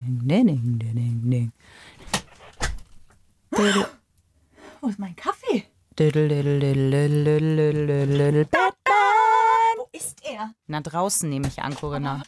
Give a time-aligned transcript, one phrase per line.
[0.00, 1.52] Ding, ding, ding, ding.
[3.50, 3.86] Diddle,
[4.80, 5.64] Wo ist mein Kaffee?
[5.98, 9.76] diddle, diddle, diddle, diddle, diddle, diddle, Batman.
[9.78, 10.52] Wo ist er?
[10.66, 12.22] Na, draußen nehme ich an, Corinna.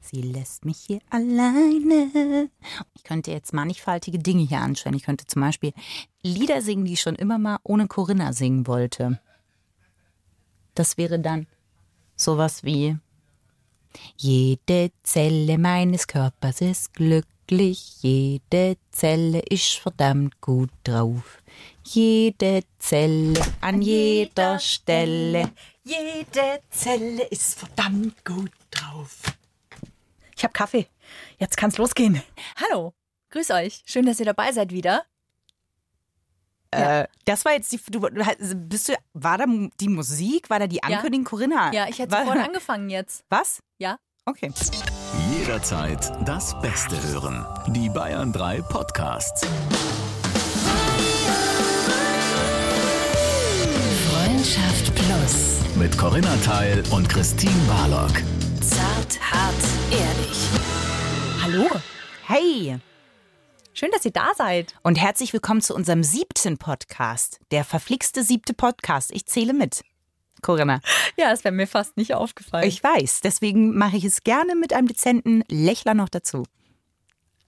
[0.00, 2.50] Sie lässt mich hier alleine.
[2.94, 4.96] Ich könnte jetzt mannigfaltige Dinge hier anstellen.
[4.96, 5.72] Ich könnte zum Beispiel
[6.22, 9.20] Lieder singen, die ich schon immer mal ohne Corinna singen wollte.
[10.74, 11.46] Das wäre dann
[12.16, 12.96] sowas wie
[14.16, 21.42] Jede Zelle meines Körpers ist glücklich, jede Zelle ist verdammt gut drauf.
[21.84, 25.50] Jede Zelle an jeder Stelle.
[25.84, 29.18] Jede Zelle ist verdammt gut drauf.
[30.36, 30.86] Ich hab Kaffee.
[31.38, 32.22] Jetzt kann's losgehen.
[32.56, 32.94] Hallo.
[33.30, 33.82] Grüß euch.
[33.86, 35.06] Schön, dass ihr dabei seid wieder.
[36.72, 37.80] Äh, das war jetzt die.
[37.90, 39.44] Du, bist du, war da
[39.80, 40.48] die Musik?
[40.50, 41.72] War da die Ankündigung, Corinna?
[41.72, 43.24] Ja, ich hätte War- sofort angefangen jetzt.
[43.28, 43.60] Was?
[43.78, 43.98] Ja.
[44.24, 44.50] Okay.
[45.36, 47.44] Jederzeit das Beste hören.
[47.68, 49.44] Die Bayern 3 Podcasts.
[54.08, 55.58] Freundschaft Plus.
[55.76, 58.12] Mit Corinna Teil und Christine Barlock.
[58.60, 59.54] Zart, hart,
[59.90, 60.38] ehrlich.
[61.42, 61.68] Hallo.
[62.26, 62.78] Hey
[63.74, 64.74] Schön, dass ihr da seid.
[64.82, 67.40] und herzlich willkommen zu unserem siebten Podcast.
[67.50, 69.10] Der verflixte siebte Podcast.
[69.12, 69.82] Ich zähle mit.
[70.42, 70.80] Corinna,
[71.16, 72.66] Ja, das wäre mir fast nicht aufgefallen.
[72.66, 76.44] ich weiß, deswegen mache ich es gerne mit einem dezenten Lächler noch dazu.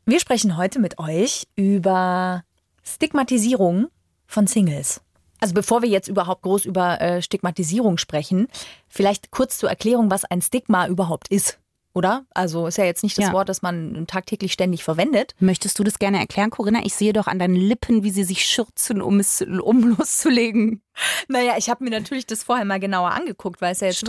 [0.06, 2.45] Wir sprechen heute mit euch über
[2.84, 3.89] Stigmatisierung
[4.27, 5.00] von Singles.
[5.41, 8.47] Also bevor wir jetzt überhaupt groß über äh, Stigmatisierung sprechen,
[8.89, 11.58] vielleicht kurz zur Erklärung, was ein Stigma überhaupt ist.
[11.95, 12.27] Oder?
[12.34, 13.33] Also ist ja jetzt nicht das Ja.
[13.33, 15.34] Wort, das man tagtäglich ständig verwendet.
[15.39, 16.81] Möchtest du das gerne erklären, Corinna?
[16.84, 20.83] Ich sehe doch an deinen Lippen, wie sie sich schürzen, um es um loszulegen.
[21.28, 24.05] Naja, ich habe mir natürlich das vorher mal genauer angeguckt, weil es ja jetzt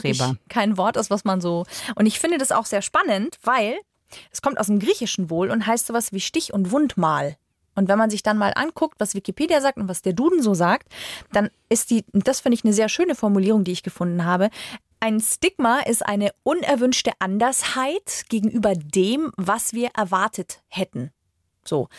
[0.49, 1.65] kein Wort ist, was man so.
[1.93, 3.77] Und ich finde das auch sehr spannend, weil
[4.31, 7.37] es kommt aus dem Griechischen wohl und heißt sowas wie Stich- und Wundmal.
[7.75, 10.53] Und wenn man sich dann mal anguckt, was Wikipedia sagt und was der Duden so
[10.53, 10.87] sagt,
[11.33, 14.49] dann ist die, das finde ich eine sehr schöne Formulierung, die ich gefunden habe.
[14.99, 21.11] Ein Stigma ist eine unerwünschte Andersheit gegenüber dem, was wir erwartet hätten.
[21.63, 21.89] So.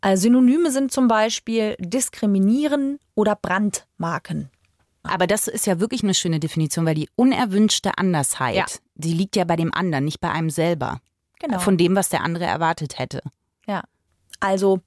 [0.00, 4.50] Äh, Synonyme sind zum Beispiel diskriminieren oder Brandmarken.
[5.02, 8.66] Aber das ist ja wirklich eine schöne Definition, weil die unerwünschte Andersheit, Ja.
[8.96, 11.00] die liegt ja bei dem anderen, nicht bei einem selber.
[11.38, 11.60] Genau.
[11.60, 13.20] Von dem, was der andere erwartet hätte.
[13.68, 13.84] Ja.
[14.40, 14.80] Also,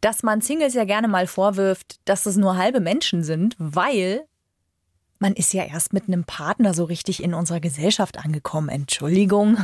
[0.00, 4.26] dass man Singles ja gerne mal vorwirft, dass es nur halbe Menschen sind, weil
[5.18, 8.68] man ist ja erst mit einem Partner so richtig in unserer Gesellschaft angekommen.
[8.68, 9.58] Entschuldigung.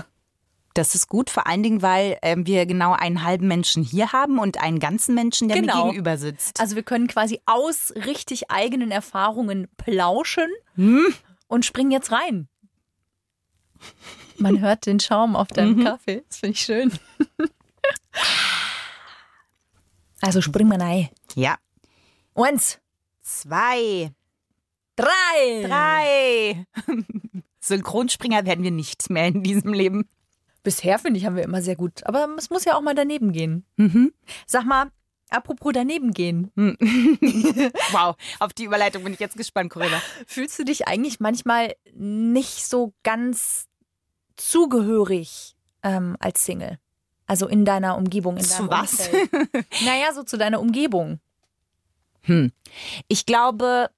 [0.74, 4.38] Das ist gut, vor allen Dingen, weil ähm, wir genau einen halben Menschen hier haben
[4.38, 5.78] und einen ganzen Menschen, der Genau.
[5.86, 6.60] mir gegenüber sitzt.
[6.60, 10.48] Also wir können quasi aus richtig eigenen Erfahrungen plauschen
[11.48, 12.48] und springen jetzt rein.
[14.38, 16.22] Man hört den Schaum auf deinem Kaffee.
[16.28, 16.92] Das finde ich schön.
[20.20, 21.08] Also springen wir rein.
[21.34, 21.56] Ja.
[22.34, 22.78] Eins,
[23.22, 24.12] Zwei,
[25.02, 25.66] drei.
[25.66, 26.66] drei.
[27.60, 30.08] Synchronspringer werden wir nicht mehr in diesem Leben.
[30.62, 32.06] Bisher finde ich, haben wir immer sehr gut.
[32.06, 33.64] Aber es muss ja auch mal daneben gehen.
[34.46, 34.90] Sag mal,
[35.30, 36.50] apropos daneben gehen.
[37.92, 40.00] Wow, auf die Überleitung bin ich jetzt gespannt, Corinna.
[40.26, 43.66] Fühlst du dich eigentlich manchmal nicht so ganz
[44.36, 46.78] zugehörig ähm, als Single?
[47.26, 48.92] Also in deiner Umgebung, in Zu deinem was?
[48.92, 49.30] Umfeld.
[49.84, 51.20] naja, so zu deiner Umgebung.
[53.08, 53.90] Ich glaube,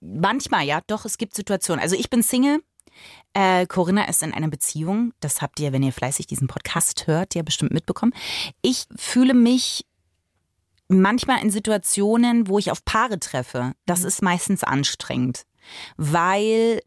[0.00, 1.82] manchmal, ja, doch, es gibt Situationen.
[1.82, 2.62] Also ich bin Single.
[3.32, 5.12] Äh, Corinna ist in einer Beziehung.
[5.20, 8.12] Das habt ihr, wenn ihr fleißig diesen Podcast hört, ja bestimmt mitbekommen.
[8.62, 9.86] Ich fühle mich
[10.88, 13.74] manchmal in Situationen, wo ich auf Paare treffe.
[13.86, 15.44] Das ist meistens anstrengend,
[15.96, 16.80] weil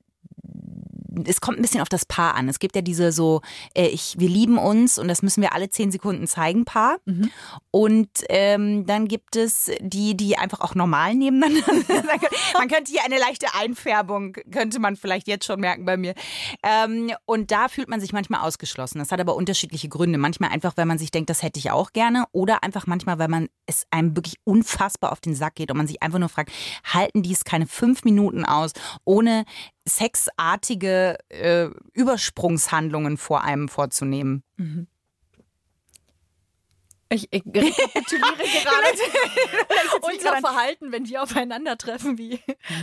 [1.28, 2.50] es kommt ein bisschen auf das Paar an.
[2.50, 3.42] Es gibt ja diese so,
[3.76, 6.98] äh, ich, wir lieben uns und das müssen wir alle zehn Sekunden zeigen, Paar.
[7.72, 11.64] Und ähm, dann gibt es die, die einfach auch normal nebeneinander.
[12.58, 16.14] Man könnte hier eine leichte Einfärbung, könnte man vielleicht jetzt schon merken bei mir.
[16.64, 19.00] Ähm, und da fühlt man sich manchmal ausgeschlossen.
[19.00, 20.18] Das hat aber unterschiedliche Gründe.
[20.18, 22.26] Manchmal einfach, weil man sich denkt, das hätte ich auch gerne.
[22.32, 25.88] Oder einfach manchmal, weil man es einem wirklich unfassbar auf den Sack geht und man
[25.88, 26.52] sich einfach nur fragt,
[26.84, 28.72] halten die es keine fünf Minuten aus,
[29.06, 29.46] ohne
[29.88, 34.44] sexartige äh, Übersprungshandlungen vor einem vorzunehmen.
[37.14, 42.40] Ich, ich rekapituliere gerade unser Verhalten, wenn wir aufeinandertreffen, wie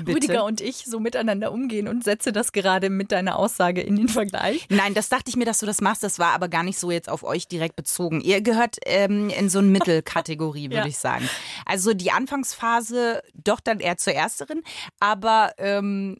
[0.06, 4.08] Rüdiger und ich so miteinander umgehen und setze das gerade mit deiner Aussage in den
[4.08, 4.66] Vergleich.
[4.68, 6.02] Nein, das dachte ich mir, dass du das machst.
[6.02, 8.20] Das war aber gar nicht so jetzt auf euch direkt bezogen.
[8.20, 10.86] Ihr gehört ähm, in so eine Mittelkategorie, würde Ja.
[10.86, 11.26] ich sagen.
[11.64, 14.62] Also die Anfangsphase doch dann eher zur ersteren,
[15.00, 16.18] aber ähm,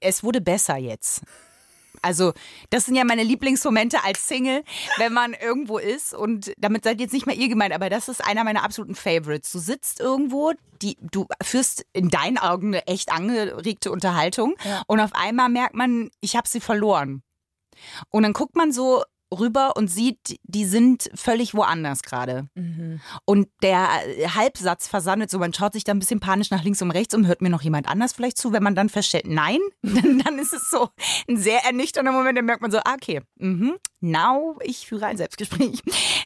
[0.00, 1.22] es wurde besser jetzt.
[2.00, 2.32] Also,
[2.70, 4.64] das sind ja meine Lieblingsmomente als Single,
[4.96, 6.14] wenn man irgendwo ist.
[6.14, 8.96] Und damit seid ihr jetzt nicht mehr ihr gemeint, aber das ist einer meiner absoluten
[8.96, 9.52] Favorites.
[9.52, 14.56] Du sitzt irgendwo, die, du führst in deinen Augen eine echt angeregte Unterhaltung.
[14.64, 14.82] Ja.
[14.88, 17.22] Und auf einmal merkt man, ich habe sie verloren.
[18.10, 22.48] Und dann guckt man so rüber und sieht, die sind völlig woanders gerade.
[23.24, 23.88] Und der
[24.34, 27.26] Halbsatz versandet so, man schaut sich da ein bisschen panisch nach links und rechts um,
[27.26, 28.52] hört mir noch jemand anders vielleicht zu.
[28.52, 30.90] Wenn man dann feststellt, nein, dann, dann ist es so
[31.28, 35.16] ein sehr ernüchternder Moment, dann merkt man so, ah, okay, mhm, now, ich führe ein
[35.16, 35.80] Selbstgespräch.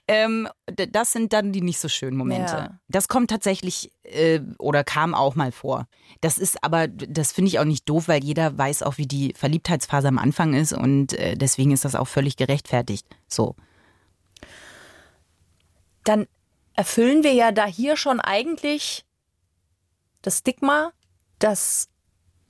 [0.08, 2.52] Ähm, das sind dann die nicht so schönen Momente.
[2.52, 2.80] Ja.
[2.88, 5.88] Das kommt tatsächlich äh, oder kam auch mal vor.
[6.20, 9.34] Das ist aber, das finde ich auch nicht doof, weil jeder weiß auch, wie die
[9.34, 13.06] Verliebtheitsphase am Anfang ist und äh, deswegen ist das auch völlig gerechtfertigt.
[13.26, 13.56] So.
[16.04, 16.28] Dann
[16.74, 19.04] erfüllen wir ja da hier schon eigentlich
[20.22, 20.92] das Stigma,
[21.40, 21.88] dass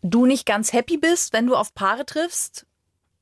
[0.03, 2.67] du nicht ganz happy bist, wenn du auf Paare triffst,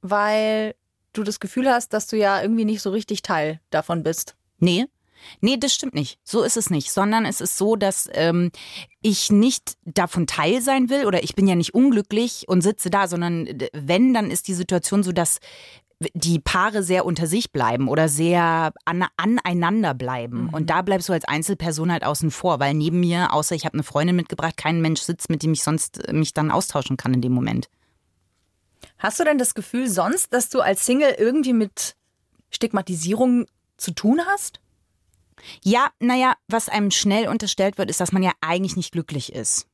[0.03, 0.75] weil
[1.15, 4.37] du das Gefühl hast, dass du ja irgendwie nicht so richtig Teil davon bist.
[4.59, 4.87] Nee.
[5.41, 6.19] Nee, das stimmt nicht.
[6.23, 6.93] So ist es nicht.
[6.93, 8.51] Sondern es ist so, dass ähm,
[9.01, 13.09] ich nicht davon teil sein will oder ich bin ja nicht unglücklich und sitze da,
[13.09, 15.39] sondern äh, wenn, dann ist die Situation so, dass
[16.13, 20.51] die Paare sehr unter sich bleiben oder sehr an, aneinander bleiben.
[20.53, 23.75] Und da bleibst du als Einzelperson halt außen vor, weil neben mir, außer ich habe
[23.75, 27.15] eine Freundin mitgebracht, kein Mensch sitzt, mit dem ich sonst äh, mich dann austauschen kann
[27.15, 27.69] in dem Moment.
[29.05, 31.95] Hast du denn das Gefühl sonst, dass du als Single irgendwie mit
[32.49, 33.45] Stigmatisierung
[33.77, 34.61] zu tun hast?
[35.63, 39.67] Ja, naja, was einem schnell unterstellt wird, ist, dass man ja eigentlich nicht glücklich ist.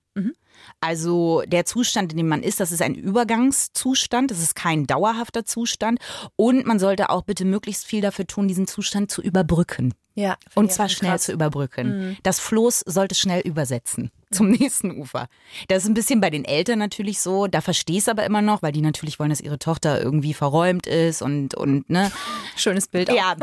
[0.80, 5.44] Also der Zustand, in dem man ist, das ist ein Übergangszustand, das ist kein dauerhafter
[5.44, 6.00] Zustand.
[6.34, 9.94] Und man sollte auch bitte möglichst viel dafür tun, diesen Zustand zu überbrücken.
[10.20, 10.36] Ja.
[10.54, 12.16] Und zwar schnell zu überbrücken.
[12.22, 15.28] Das Floß sollte schnell übersetzen zum nächsten Ufer.
[15.68, 17.46] Das ist ein bisschen bei den Eltern natürlich so.
[17.46, 20.34] Da verstehe ich es aber immer noch, weil die natürlich wollen, dass ihre Tochter irgendwie
[20.34, 22.12] verräumt ist und, und ne.
[22.56, 23.14] Schönes Bild auch.
[23.14, 23.34] Ja,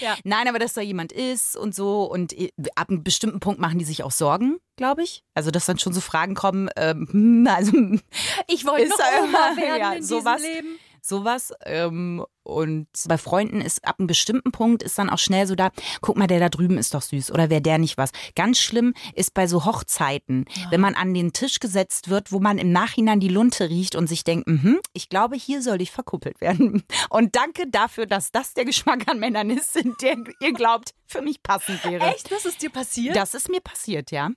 [0.00, 0.16] Ja.
[0.24, 2.04] nein, aber dass da jemand ist und so.
[2.04, 2.34] Und
[2.74, 5.22] ab einem bestimmten Punkt machen die sich auch Sorgen, glaube ich.
[5.34, 7.72] Also, dass dann schon so Fragen kommen, ähm, hm, also
[8.48, 10.42] Ich wollte noch er- Oma werden ja, in sowas.
[10.42, 10.78] Leben.
[11.06, 11.52] Sowas.
[11.64, 15.70] Ähm, und bei Freunden ist ab einem bestimmten Punkt ist dann auch schnell so da,
[16.00, 18.12] guck mal, der da drüben ist doch süß oder wäre der nicht was.
[18.36, 22.58] Ganz schlimm ist bei so Hochzeiten, wenn man an den Tisch gesetzt wird, wo man
[22.58, 26.40] im Nachhinein die Lunte riecht und sich denkt, mhm, ich glaube, hier soll ich verkuppelt
[26.40, 26.84] werden.
[27.10, 31.42] Und danke dafür, dass das der Geschmack an Männern ist, der ihr glaubt, für mich
[31.42, 32.04] passend wäre.
[32.06, 32.30] Echt?
[32.30, 33.16] Das ist dir passiert?
[33.16, 34.30] Das ist mir passiert, ja.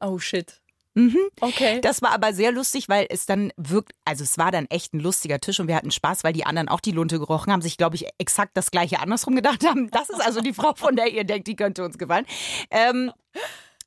[0.00, 0.60] Oh shit.
[0.94, 1.18] Mhm.
[1.40, 1.80] Okay.
[1.80, 5.00] Das war aber sehr lustig, weil es dann wirkt, also es war dann echt ein
[5.00, 7.76] lustiger Tisch und wir hatten Spaß, weil die anderen auch die Lunte gerochen haben, sich,
[7.76, 9.90] glaube ich, exakt das gleiche andersrum gedacht haben.
[9.90, 12.26] Das ist also die Frau, von der ihr denkt, die könnte uns gefallen.
[12.70, 13.12] Ähm,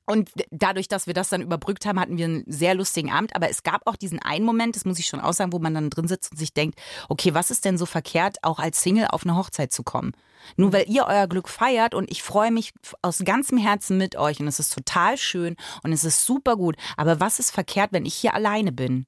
[0.10, 3.36] und dadurch, dass wir das dann überbrückt haben, hatten wir einen sehr lustigen Abend.
[3.36, 5.90] Aber es gab auch diesen einen Moment, das muss ich schon aussagen, wo man dann
[5.90, 6.80] drin sitzt und sich denkt,
[7.10, 10.14] okay, was ist denn so verkehrt, auch als Single auf eine Hochzeit zu kommen?
[10.56, 14.40] Nur weil ihr euer Glück feiert und ich freue mich aus ganzem Herzen mit euch
[14.40, 16.76] und es ist total schön und es ist super gut.
[16.96, 19.06] Aber was ist verkehrt, wenn ich hier alleine bin?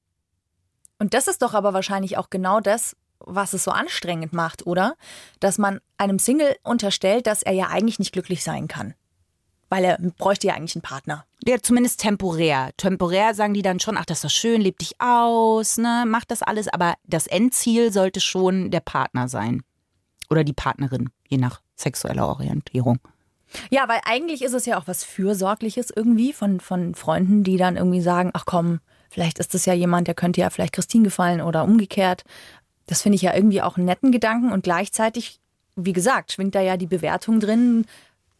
[0.98, 4.96] Und das ist doch aber wahrscheinlich auch genau das, was es so anstrengend macht, oder?
[5.40, 8.94] Dass man einem Single unterstellt, dass er ja eigentlich nicht glücklich sein kann.
[9.68, 11.24] Weil er bräuchte ja eigentlich einen Partner.
[11.44, 12.70] Ja, zumindest temporär.
[12.76, 16.24] Temporär sagen die dann schon, ach, das ist doch schön, leb dich aus, ne, mach
[16.24, 16.68] das alles.
[16.68, 19.62] Aber das Endziel sollte schon der Partner sein.
[20.30, 22.98] Oder die Partnerin, je nach sexueller Orientierung.
[23.70, 27.76] Ja, weil eigentlich ist es ja auch was Fürsorgliches irgendwie von, von Freunden, die dann
[27.76, 31.40] irgendwie sagen, ach komm, vielleicht ist das ja jemand, der könnte ja vielleicht Christine gefallen
[31.40, 32.22] oder umgekehrt.
[32.86, 35.40] Das finde ich ja irgendwie auch einen netten Gedanken und gleichzeitig,
[35.76, 37.86] wie gesagt, schwingt da ja die Bewertung drin.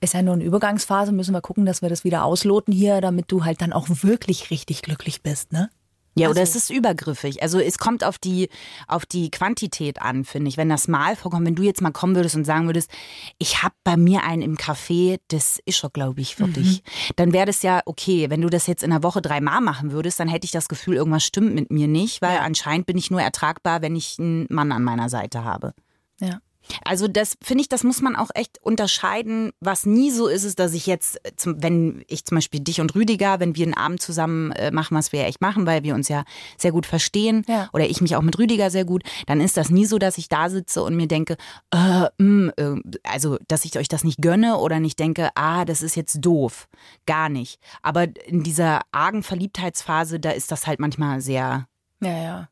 [0.00, 3.30] Ist ja nur eine Übergangsphase, müssen wir gucken, dass wir das wieder ausloten hier, damit
[3.30, 5.70] du halt dann auch wirklich richtig glücklich bist, ne?
[6.17, 7.43] Ja, oder es ist übergriffig.
[7.43, 8.49] Also es kommt auf die,
[8.88, 10.57] auf die Quantität an, finde ich.
[10.57, 12.90] Wenn das mal vorkommt, wenn du jetzt mal kommen würdest und sagen würdest,
[13.38, 16.83] ich habe bei mir einen im Café, das ist schon, glaube ich, für dich.
[17.17, 18.29] Dann wäre das ja okay.
[18.29, 20.97] Wenn du das jetzt in der Woche dreimal machen würdest, dann hätte ich das Gefühl,
[20.97, 24.73] irgendwas stimmt mit mir nicht, weil anscheinend bin ich nur ertragbar, wenn ich einen Mann
[24.73, 25.75] an meiner Seite habe.
[26.21, 26.40] Ja.
[26.85, 29.52] Also das finde ich, das muss man auch echt unterscheiden.
[29.61, 32.81] Was nie so ist, ist, dass ich jetzt, äh, zum, wenn ich zum Beispiel dich
[32.81, 35.83] und Rüdiger, wenn wir einen Abend zusammen äh, machen, was wir ja echt machen, weil
[35.83, 36.25] wir uns ja
[36.57, 37.69] sehr gut verstehen Ja.
[37.73, 40.29] oder ich mich auch mit Rüdiger sehr gut, dann ist das nie so, dass ich
[40.29, 41.37] da sitze und mir denke,
[41.73, 42.75] äh, mh, äh,
[43.05, 46.69] also dass ich euch das nicht gönne oder nicht denke, ah, das ist jetzt doof.
[47.07, 47.61] Gar nicht.
[47.83, 51.67] Aber in dieser argen Verliebtheitsphase, da ist das halt manchmal sehr.
[52.00, 52.49] Ja, ja.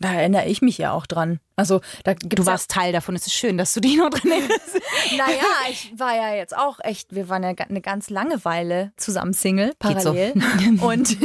[0.00, 1.40] Da erinnere ich mich ja auch dran.
[1.56, 3.14] Also, da Du warst Teil davon.
[3.14, 4.80] Es ist schön, dass du dich noch drin erinnerst.
[5.10, 8.92] Ja, naja, ich war ja jetzt auch echt, wir waren ja eine ganz lange Weile
[8.96, 10.14] zusammen Single, Geht so.
[10.14, 10.32] parallel.
[10.80, 11.16] Und,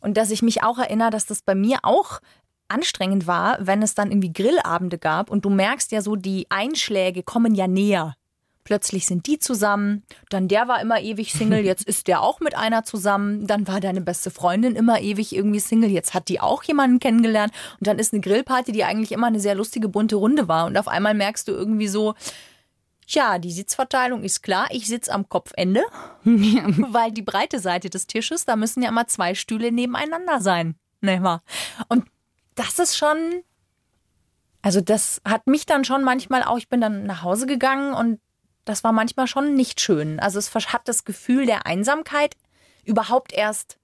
[0.00, 2.20] und dass ich mich auch erinnere, dass das bei mir auch
[2.68, 7.22] anstrengend war, wenn es dann irgendwie Grillabende gab und du merkst ja so, die Einschläge
[7.22, 8.14] kommen ja näher.
[8.70, 12.56] Plötzlich sind die zusammen, dann der war immer ewig Single, jetzt ist der auch mit
[12.56, 16.62] einer zusammen, dann war deine beste Freundin immer ewig irgendwie Single, jetzt hat die auch
[16.62, 17.52] jemanden kennengelernt.
[17.80, 20.66] Und dann ist eine Grillparty, die eigentlich immer eine sehr lustige bunte Runde war.
[20.66, 22.14] Und auf einmal merkst du irgendwie so,
[23.08, 25.82] ja, die Sitzverteilung ist klar, ich sitze am Kopfende,
[26.22, 30.76] weil die breite Seite des Tisches, da müssen ja immer zwei Stühle nebeneinander sein.
[31.00, 31.42] Ne, wahr?
[31.88, 32.04] Und
[32.54, 33.42] das ist schon,
[34.62, 38.20] also das hat mich dann schon manchmal auch, ich bin dann nach Hause gegangen und
[38.64, 40.20] das war manchmal schon nicht schön.
[40.20, 42.36] Also es hat das Gefühl der Einsamkeit
[42.84, 43.78] überhaupt erst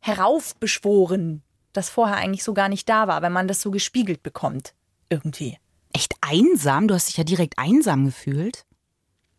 [0.00, 4.74] heraufbeschworen, das vorher eigentlich so gar nicht da war, wenn man das so gespiegelt bekommt.
[5.08, 5.58] Irgendwie.
[5.92, 6.88] Echt einsam?
[6.88, 8.64] Du hast dich ja direkt einsam gefühlt.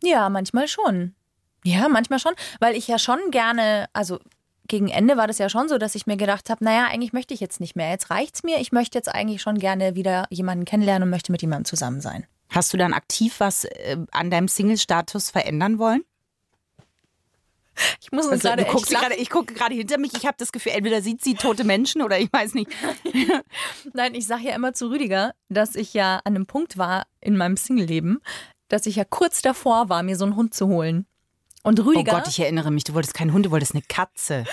[0.02, 1.14] Ja, manchmal schon.
[1.64, 4.18] Ja, manchmal schon, weil ich ja schon gerne, also
[4.68, 7.34] gegen Ende war das ja schon so, dass ich mir gedacht habe, naja, eigentlich möchte
[7.34, 7.90] ich jetzt nicht mehr.
[7.90, 8.58] Jetzt reicht's mir.
[8.58, 12.26] Ich möchte jetzt eigentlich schon gerne wieder jemanden kennenlernen und möchte mit jemandem zusammen sein.
[12.52, 16.04] Hast du dann aktiv was äh, an deinem Single-Status verändern wollen?
[18.00, 20.12] Ich muss uns Also, gerade du guckst gerade, ich gucke gerade hinter mich.
[20.14, 22.70] Ich habe das Gefühl, entweder sieht sie tote Menschen oder ich weiß nicht.
[23.94, 27.36] Nein, ich sage ja immer zu Rüdiger, dass ich ja an einem Punkt war in
[27.36, 28.20] meinem Single-Leben,
[28.68, 31.06] dass ich ja kurz davor war, mir so einen Hund zu holen.
[31.62, 32.84] Und Oh Rüdiger, Gott, ich erinnere mich.
[32.84, 34.44] Du wolltest keinen Hund, du wolltest eine Katze.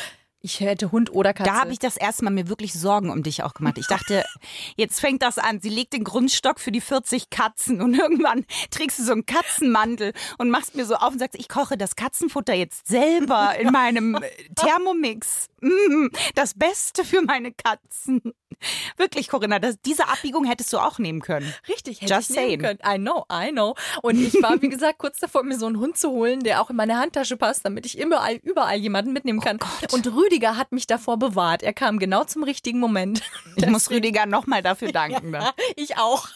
[0.41, 1.49] Ich hätte Hund oder Katze.
[1.51, 3.77] Da habe ich das erste Mal mir wirklich Sorgen um dich auch gemacht.
[3.77, 4.23] Ich dachte,
[4.77, 5.59] jetzt fängt das an.
[5.61, 10.13] Sie legt den Grundstock für die 40 Katzen und irgendwann trägst du so einen Katzenmantel
[10.37, 14.15] und machst mir so auf und sagst, ich koche das Katzenfutter jetzt selber in meinem
[14.15, 14.21] äh,
[14.55, 15.47] Thermomix.
[15.61, 18.21] Mm, Das Beste für meine Katzen.
[18.97, 21.53] Wirklich, Corinna, das, diese Abbiegung hättest du auch nehmen können.
[21.67, 22.79] Richtig, hätte Just ich nehmen saying.
[22.79, 22.79] können.
[22.85, 23.75] I know, I know.
[24.01, 26.69] Und ich war, wie gesagt, kurz davor, mir so einen Hund zu holen, der auch
[26.69, 29.59] in meine Handtasche passt, damit ich überall, überall jemanden mitnehmen kann.
[29.91, 31.63] und Rüdiger hat mich davor bewahrt.
[31.63, 33.21] Er kam genau zum richtigen Moment.
[33.55, 35.31] Ich muss Rüdiger nochmal dafür danken.
[35.31, 35.49] Ne?
[35.75, 36.29] Ich auch.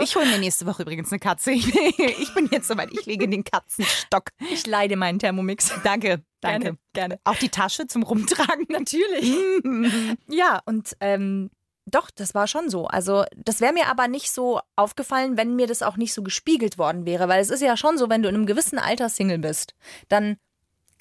[0.00, 1.50] Ich hole mir nächste Woche übrigens eine Katze.
[1.52, 4.30] Ich, ich bin jetzt soweit, ich lege den Katzenstock.
[4.50, 5.70] Ich leide meinen Thermomix.
[5.84, 6.60] Danke, danke.
[6.60, 7.20] Gerne, gerne.
[7.24, 8.66] Auch die Tasche zum Rumtragen.
[8.68, 9.34] Natürlich.
[10.28, 11.50] ja, und ähm,
[11.84, 12.86] doch, das war schon so.
[12.86, 16.78] Also, das wäre mir aber nicht so aufgefallen, wenn mir das auch nicht so gespiegelt
[16.78, 17.28] worden wäre.
[17.28, 19.74] Weil es ist ja schon so, wenn du in einem gewissen Alter Single bist,
[20.08, 20.36] dann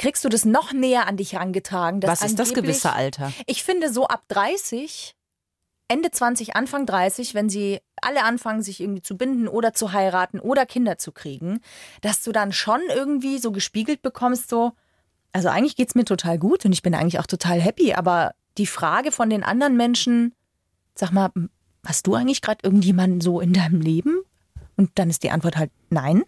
[0.02, 2.02] kriegst du das noch näher an dich herangetragen.
[2.02, 3.32] Was ist das gewisse Alter?
[3.46, 5.16] Ich finde, so ab 30,
[5.88, 10.40] Ende 20, Anfang 30, wenn sie alle anfangen, sich irgendwie zu binden oder zu heiraten
[10.40, 11.60] oder Kinder zu kriegen,
[12.02, 14.72] dass du dann schon irgendwie so gespiegelt bekommst, so,
[15.34, 18.66] also eigentlich geht's mir total gut und ich bin eigentlich auch total happy, aber die
[18.66, 20.34] Frage von den anderen Menschen,
[20.96, 21.30] sag mal,
[21.86, 24.24] hast du eigentlich gerade irgendjemanden so in deinem Leben?
[24.78, 26.24] Und dann ist die Antwort halt nein.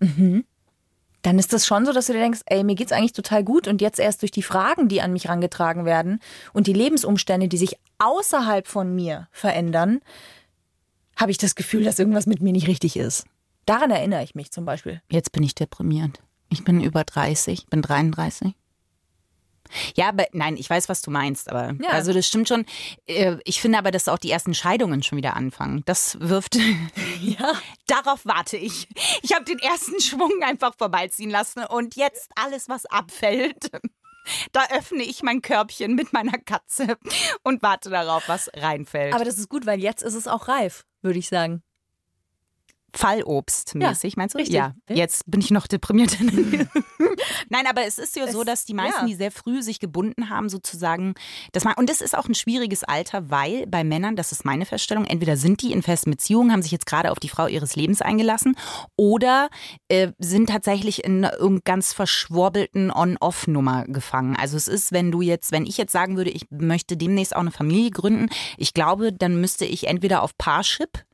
[0.00, 0.44] Mhm.
[1.24, 3.66] Dann ist das schon so, dass du dir denkst, ey, mir geht's eigentlich total gut
[3.66, 6.20] und jetzt erst durch die Fragen, die an mich rangetragen werden
[6.52, 10.02] und die Lebensumstände, die sich außerhalb von mir verändern,
[11.16, 13.24] habe ich das Gefühl, dass irgendwas mit mir nicht richtig ist.
[13.64, 15.00] Daran erinnere ich mich zum Beispiel.
[15.10, 16.20] Jetzt bin ich deprimiert.
[16.50, 18.54] Ich bin über 30, bin 33.
[19.96, 21.90] Ja, aber nein, ich weiß, was du meinst, aber Ja.
[21.90, 22.64] also das stimmt schon.
[23.06, 25.82] Äh, Ich finde aber, dass auch die ersten Scheidungen schon wieder anfangen.
[25.86, 26.56] Das wirft.
[27.20, 27.54] Ja.
[27.86, 28.86] Darauf warte ich.
[29.22, 33.70] Ich habe den ersten Schwung einfach vorbeiziehen lassen und jetzt alles, was abfällt.
[34.52, 36.96] Da öffne ich mein Körbchen mit meiner Katze
[37.42, 39.14] und warte darauf, was reinfällt.
[39.14, 41.62] Aber das ist gut, weil jetzt ist es auch reif, würde ich sagen.
[42.96, 44.38] Fallobstmäßig, Ja, meinst du?
[44.38, 44.54] richtig.
[44.54, 46.16] Ja, jetzt bin ich noch deprimiert.
[47.48, 49.06] Nein, aber es ist ja so, dass die meisten, ja.
[49.06, 51.14] die sehr früh sich gebunden haben, sozusagen,
[51.52, 54.64] dass man, und das ist auch ein schwieriges Alter, weil bei Männern, das ist meine
[54.64, 57.76] Feststellung, entweder sind die in festen Beziehungen, haben sich jetzt gerade auf die Frau ihres
[57.76, 58.56] Lebens eingelassen
[58.96, 59.48] oder
[59.88, 64.36] äh, sind tatsächlich in einer irgend ganz verschwurbelten On-Off-Nummer gefangen.
[64.36, 67.40] Also es ist, wenn du jetzt, wenn ich jetzt sagen würde, ich möchte demnächst auch
[67.40, 71.04] eine Familie gründen, ich glaube, dann müsste ich entweder auf Parship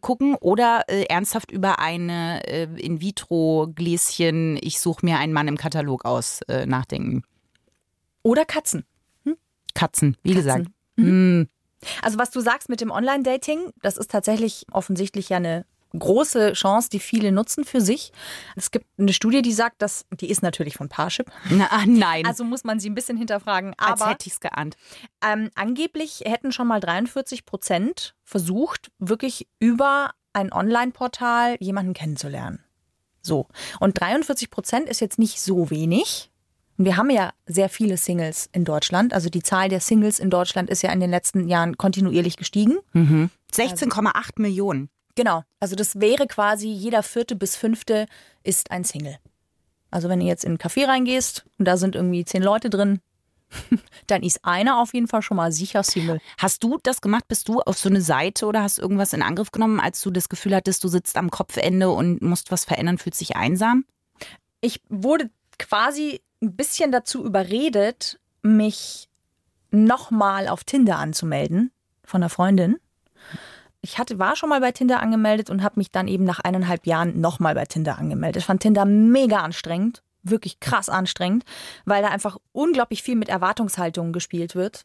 [0.00, 6.04] gucken oder äh, ernsthaft über eine äh, In-vitro-Gläschen, ich suche mir einen Mann im Katalog
[6.04, 7.22] aus, äh, nachdenken.
[8.22, 8.84] Oder Katzen.
[9.74, 10.66] Katzen, wie gesagt.
[10.96, 11.40] Katzen.
[11.40, 11.48] Mm,
[12.02, 15.64] Also was du sagst mit dem Online-Dating, das ist tatsächlich offensichtlich ja eine
[15.96, 18.12] große Chance, die viele nutzen für sich.
[18.56, 22.26] Es gibt eine Studie, die sagt, dass die ist natürlich von Parship, na, ah, nein,
[22.26, 23.74] also muss man sie ein bisschen hinterfragen.
[23.78, 24.76] als Aber hätte ich es geahnt.
[25.24, 32.62] ähm, angeblich hätten schon mal 43 Prozent versucht, wirklich über ein Online-Portal jemanden kennenzulernen.
[33.22, 33.46] So.
[33.80, 36.30] Und 43 Prozent ist jetzt nicht so wenig.
[36.76, 39.12] Und wir haben ja sehr viele Singles in Deutschland.
[39.12, 42.78] Also die Zahl der Singles in Deutschland ist ja in den letzten Jahren kontinuierlich gestiegen.
[42.94, 44.88] 16,8 Millionen.
[45.18, 45.42] Genau.
[45.58, 48.06] Also das wäre quasi jeder vierte bis fünfte
[48.44, 49.18] ist ein Single.
[49.90, 53.00] Also wenn du jetzt in einen Café reingehst und da sind irgendwie zehn Leute drin,
[54.06, 56.20] dann ist einer auf jeden Fall schon mal sicher Single.
[56.38, 57.24] Hast du das gemacht?
[57.26, 60.28] Bist du auf so eine Seite oder hast irgendwas in Angriff genommen, als du das
[60.28, 63.86] Gefühl hattest, du sitzt am Kopfende und musst was verändern, fühlst dich einsam?
[64.60, 69.08] Ich wurde quasi ein bisschen dazu überredet, mich
[69.72, 71.72] nochmal auf Tinder anzumelden
[72.04, 72.76] von einer Freundin.
[73.80, 76.86] Ich hatte, war schon mal bei Tinder angemeldet und habe mich dann eben nach eineinhalb
[76.86, 78.42] Jahren nochmal bei Tinder angemeldet.
[78.42, 81.44] Ich fand Tinder mega anstrengend, wirklich krass anstrengend,
[81.84, 84.84] weil da einfach unglaublich viel mit Erwartungshaltungen gespielt wird.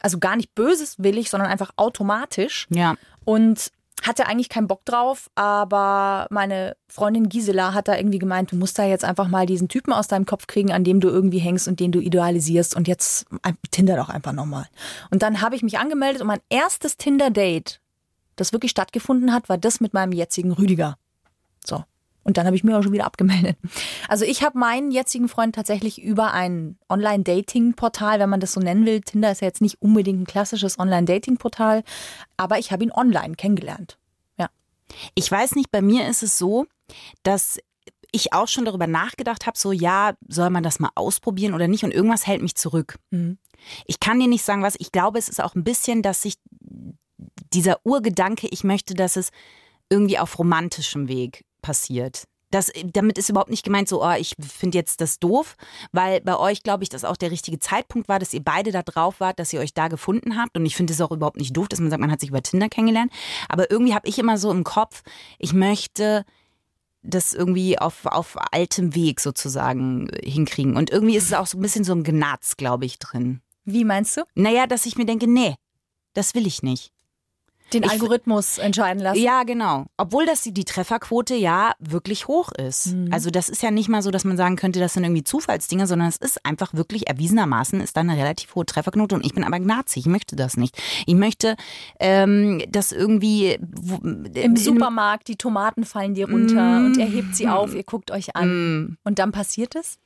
[0.00, 2.66] Also gar nicht böses willig, sondern einfach automatisch.
[2.70, 2.96] Ja.
[3.24, 3.70] Und
[4.02, 8.78] hatte eigentlich keinen Bock drauf, aber meine Freundin Gisela hat da irgendwie gemeint, du musst
[8.78, 11.68] da jetzt einfach mal diesen Typen aus deinem Kopf kriegen, an dem du irgendwie hängst
[11.68, 13.26] und den du idealisierst und jetzt
[13.70, 14.66] Tinder doch einfach nochmal.
[15.10, 17.80] Und dann habe ich mich angemeldet und mein erstes Tinder-Date,
[18.40, 20.96] das wirklich stattgefunden hat, war das mit meinem jetzigen Rüdiger.
[21.64, 21.84] So.
[22.24, 23.56] Und dann habe ich mich auch schon wieder abgemeldet.
[24.06, 28.84] Also ich habe meinen jetzigen Freund tatsächlich über ein Online-Dating-Portal, wenn man das so nennen
[28.84, 29.00] will.
[29.00, 31.84] Tinder ist ja jetzt nicht unbedingt ein klassisches Online-Dating-Portal,
[32.36, 33.98] aber ich habe ihn online kennengelernt.
[34.36, 34.50] Ja.
[35.14, 36.66] Ich weiß nicht, bei mir ist es so,
[37.22, 37.58] dass
[38.12, 41.84] ich auch schon darüber nachgedacht habe, so ja, soll man das mal ausprobieren oder nicht?
[41.84, 42.98] Und irgendwas hält mich zurück.
[43.10, 43.38] Mhm.
[43.86, 44.76] Ich kann dir nicht sagen, was.
[44.78, 46.34] Ich glaube, es ist auch ein bisschen, dass sich
[47.52, 49.30] dieser Urgedanke, ich möchte, dass es
[49.90, 52.24] irgendwie auf romantischem Weg passiert.
[52.50, 55.54] Das, damit ist überhaupt nicht gemeint, so, oh, ich finde jetzt das doof,
[55.92, 58.82] weil bei euch, glaube ich, das auch der richtige Zeitpunkt war, dass ihr beide da
[58.82, 60.56] drauf wart, dass ihr euch da gefunden habt.
[60.56, 62.42] Und ich finde es auch überhaupt nicht doof, dass man sagt, man hat sich über
[62.42, 63.12] Tinder kennengelernt.
[63.50, 65.02] Aber irgendwie habe ich immer so im Kopf,
[65.38, 66.24] ich möchte
[67.02, 70.76] das irgendwie auf, auf altem Weg sozusagen hinkriegen.
[70.76, 73.42] Und irgendwie ist es auch so ein bisschen so ein Gnatz, glaube ich, drin.
[73.64, 74.22] Wie meinst du?
[74.34, 75.54] Naja, dass ich mir denke, nee,
[76.14, 76.92] das will ich nicht.
[77.72, 79.20] Den Ich- Algorithmus entscheiden lassen.
[79.20, 79.86] Ja, genau.
[79.98, 82.94] Obwohl das die, Trefferquote ja wirklich hoch ist.
[83.10, 85.86] Also das ist ja nicht mal so, dass man sagen könnte, das sind irgendwie Zufallsdinger,
[85.86, 89.44] sondern es ist einfach wirklich erwiesenermaßen ist da eine relativ hohe Trefferquote und ich bin
[89.44, 90.80] aber Gnazi, ich möchte das nicht.
[91.06, 91.56] Ich möchte
[92.00, 96.86] ähm, das irgendwie wo- Im Supermarkt, die Tomaten fallen dir runter Mm.
[96.86, 98.48] und er hebt sie auf, ihr guckt euch an.
[98.92, 99.98] Mm, Und dann passiert es?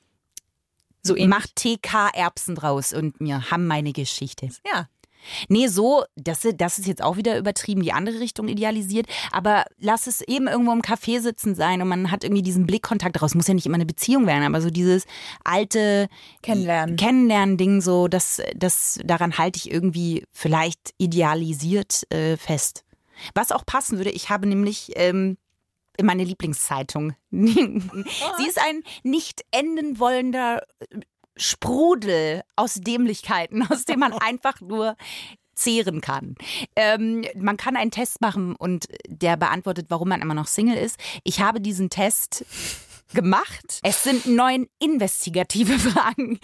[1.03, 1.29] So ähnlich.
[1.29, 4.49] Macht TK-Erbsen draus und wir haben meine Geschichte.
[4.67, 4.89] Ja.
[5.49, 9.07] Nee, so, das, das ist jetzt auch wieder übertrieben, die andere Richtung idealisiert.
[9.31, 13.17] Aber lass es eben irgendwo im Café sitzen sein und man hat irgendwie diesen Blickkontakt
[13.17, 13.35] daraus.
[13.35, 15.05] Muss ja nicht immer eine Beziehung werden, aber so dieses
[15.45, 16.09] alte
[16.43, 16.97] Kennenlernen.
[16.97, 22.85] Kennenlernen-Ding, so, das, das, daran halte ich irgendwie vielleicht idealisiert äh, fest.
[23.35, 25.37] Was auch passen würde, ich habe nämlich ähm,
[26.01, 27.15] meine Lieblingszeitung.
[27.31, 30.63] Sie ist ein nicht enden wollender
[31.37, 34.97] Sprudel aus Dämlichkeiten, aus dem man einfach nur
[35.55, 36.35] zehren kann.
[36.77, 40.99] Ähm, man kann einen Test machen und der beantwortet, warum man immer noch Single ist.
[41.25, 42.45] Ich habe diesen Test
[43.13, 43.81] gemacht.
[43.83, 46.39] Es sind neun investigative Fragen,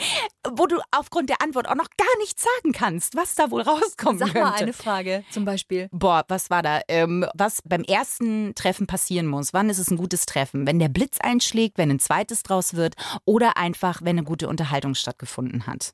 [0.49, 4.19] wo du aufgrund der Antwort auch noch gar nichts sagen kannst, was da wohl rauskommen
[4.19, 4.41] Sag könnte.
[4.41, 5.89] mal eine Frage zum Beispiel.
[5.93, 6.81] Boah, was war da?
[6.89, 9.53] Ähm, was beim ersten Treffen passieren muss?
[9.53, 10.67] Wann ist es ein gutes Treffen?
[10.67, 14.95] Wenn der Blitz einschlägt, wenn ein zweites draus wird oder einfach, wenn eine gute Unterhaltung
[14.95, 15.93] stattgefunden hat?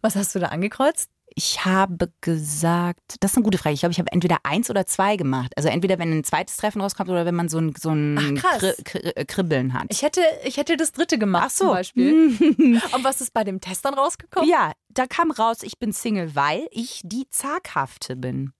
[0.00, 1.10] Was hast du da angekreuzt?
[1.36, 3.74] Ich habe gesagt, das ist eine gute Frage.
[3.74, 5.52] Ich glaube, ich habe entweder eins oder zwei gemacht.
[5.56, 8.58] Also entweder wenn ein zweites Treffen rauskommt oder wenn man so ein, so ein Ach.
[8.58, 9.86] Kri Kri Kribbeln hat.
[9.88, 11.64] Ich hätte, ich hätte das dritte gemacht Ach so.
[11.64, 12.28] zum Beispiel.
[12.92, 14.48] Und was ist bei dem Test dann rausgekommen?
[14.48, 18.52] ja, da kam raus, ich bin Single, weil ich die Zaghafte bin.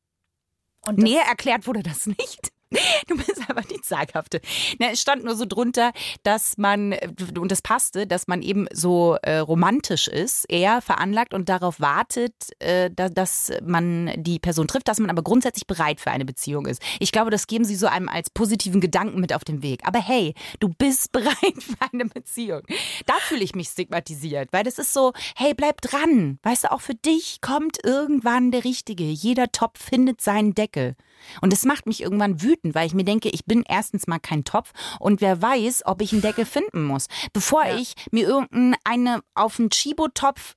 [0.87, 2.51] Und Näher erklärt wurde das nicht.
[3.09, 4.41] Du bist aber die Zaghafte.
[4.79, 6.95] Na, es stand nur so drunter, dass man,
[7.39, 12.35] und das passte, dass man eben so äh, romantisch ist, eher veranlagt und darauf wartet,
[12.61, 16.67] äh, da, dass man die Person trifft, dass man aber grundsätzlich bereit für eine Beziehung
[16.67, 16.83] ist.
[16.99, 19.81] Ich glaube, das geben sie so einem als positiven Gedanken mit auf den Weg.
[19.85, 22.63] Aber hey, du bist bereit für eine Beziehung.
[23.07, 26.39] Da fühle ich mich stigmatisiert, weil das ist so, hey, bleib dran.
[26.43, 29.05] Weißt du, auch für dich kommt irgendwann der Richtige.
[29.05, 30.97] Jeder Topf findet seinen Deckel.
[31.41, 34.45] Und das macht mich irgendwann wütend, weil ich mir denke, ich bin erstens mal kein
[34.45, 37.09] Topf und wer weiß, ob ich einen Deckel finden muss.
[37.33, 37.77] Bevor Ja.
[37.77, 40.55] ich mir irgendeine auf einen Chibo-Topf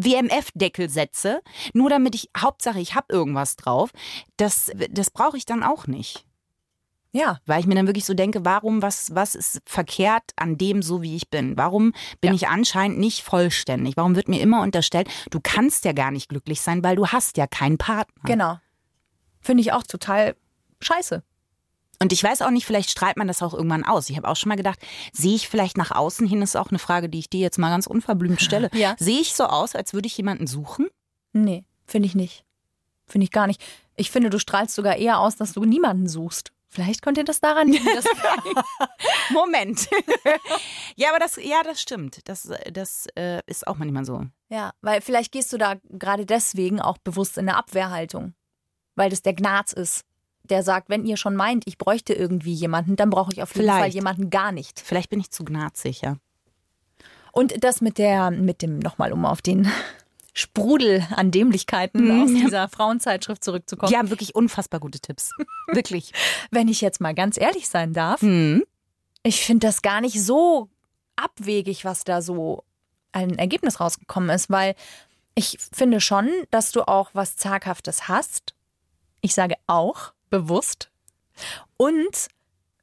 [0.00, 1.42] WMF-Deckel setze,
[1.74, 3.90] nur damit ich, Hauptsache ich habe irgendwas drauf,
[4.36, 6.24] das, das brauche ich dann auch nicht.
[7.12, 10.82] ja, Weil ich mir dann wirklich so denke, warum, was, was ist verkehrt an dem,
[10.82, 11.56] so wie ich bin?
[11.56, 12.34] Warum bin Ja.
[12.34, 13.96] ich anscheinend nicht vollständig?
[13.96, 17.36] Warum wird mir immer unterstellt, du kannst ja gar nicht glücklich sein, weil du hast
[17.36, 18.22] ja keinen Partner?
[18.24, 18.58] genau.
[19.40, 20.36] Finde ich auch total
[20.80, 21.22] scheiße.
[22.00, 24.08] Und ich weiß auch nicht, vielleicht strahlt man das auch irgendwann aus.
[24.08, 24.78] Ich habe auch schon mal gedacht,
[25.12, 27.70] sehe ich vielleicht nach außen hin, ist auch eine Frage, die ich dir jetzt mal
[27.70, 28.70] ganz unverblümt stelle.
[28.78, 28.94] Ja.
[28.98, 30.86] Sehe ich so aus, als würde ich jemanden suchen?
[31.32, 32.44] Nee, finde ich nicht.
[33.06, 33.60] Finde ich gar nicht.
[33.96, 36.52] Ich finde, du strahlst sogar eher aus, dass du niemanden suchst.
[36.68, 38.04] Vielleicht konnte das daran liegen, dass
[39.30, 39.88] Moment.
[40.96, 42.28] ja, aber das, ja, das stimmt.
[42.28, 44.26] Das, das äh, ist auch manchmal so.
[44.50, 48.34] Ja, weil vielleicht gehst du da gerade deswegen auch bewusst in eine Abwehrhaltung.
[48.98, 50.04] Weil das der Gnaz ist,
[50.42, 53.62] der sagt, wenn ihr schon meint, ich bräuchte irgendwie jemanden, dann brauche ich auf jeden
[53.66, 53.78] Vielleicht.
[53.80, 54.80] Fall jemanden gar nicht.
[54.80, 56.16] Vielleicht bin ich zu gnazig, ja.
[57.32, 59.70] Und das mit der, mit dem, nochmal um auf den
[60.34, 63.90] Sprudel an Dämlichkeiten aus dieser Frauenzeitschrift zurückzukommen.
[63.90, 65.30] Die haben wirklich unfassbar gute Tipps.
[65.68, 66.12] wirklich.
[66.50, 68.64] Wenn ich jetzt mal ganz ehrlich sein darf, Mhm.
[69.22, 70.68] ich finde das gar nicht so
[71.16, 72.64] abwegig, was da so
[73.12, 74.74] ein Ergebnis rausgekommen ist, weil
[75.34, 78.54] ich finde schon, dass du auch was Zaghaftes hast.
[79.20, 80.90] Ich sage auch bewusst.
[81.76, 82.28] Und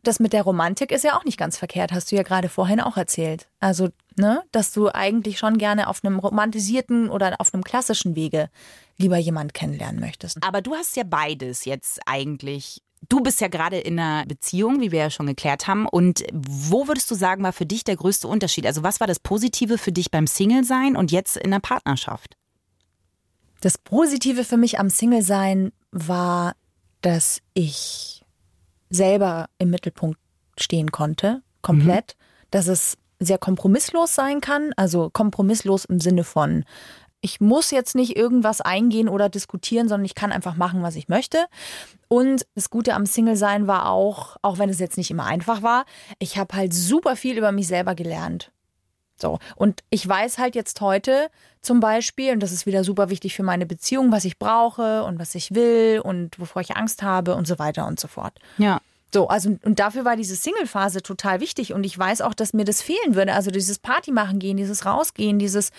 [0.07, 2.79] das mit der Romantik ist ja auch nicht ganz verkehrt, hast du ja gerade vorhin
[2.79, 3.47] auch erzählt.
[3.59, 8.49] Also, ne, dass du eigentlich schon gerne auf einem romantisierten oder auf einem klassischen Wege
[8.97, 10.37] lieber jemand kennenlernen möchtest.
[10.41, 12.81] Aber du hast ja beides jetzt eigentlich.
[13.09, 15.87] Du bist ja gerade in einer Beziehung, wie wir ja schon geklärt haben.
[15.87, 18.65] Und wo würdest du sagen, war für dich der größte Unterschied?
[18.65, 22.35] Also was war das Positive für dich beim Single-Sein und jetzt in der Partnerschaft?
[23.61, 26.53] Das Positive für mich am Single-Sein war,
[27.01, 28.23] dass ich
[28.89, 30.19] selber im Mittelpunkt
[30.57, 32.15] stehen konnte, komplett.
[32.51, 34.71] Dass es sehr kompromisslos sein kann.
[34.75, 36.65] Also kompromisslos im Sinne von,
[37.21, 41.07] ich muss jetzt nicht irgendwas eingehen oder diskutieren, sondern ich kann einfach machen, was ich
[41.07, 41.45] möchte.
[42.07, 45.85] Und das Gute am Single-Sein war auch, auch wenn es jetzt nicht immer einfach war,
[46.19, 48.51] ich habe halt super viel über mich selber gelernt.
[49.17, 49.39] So.
[49.55, 51.29] Und ich weiß halt jetzt heute
[51.61, 55.19] zum Beispiel, und das ist wieder super wichtig für meine Beziehung, was ich brauche und
[55.19, 58.37] was ich will und wovor ich Angst habe und so weiter und so fort.
[58.57, 58.81] Ja.
[59.13, 62.65] So, also und dafür war diese Single-Phase total wichtig und ich weiß auch, dass mir
[62.65, 63.33] das fehlen würde.
[63.33, 65.71] Also dieses Party machen gehen, dieses Rausgehen, dieses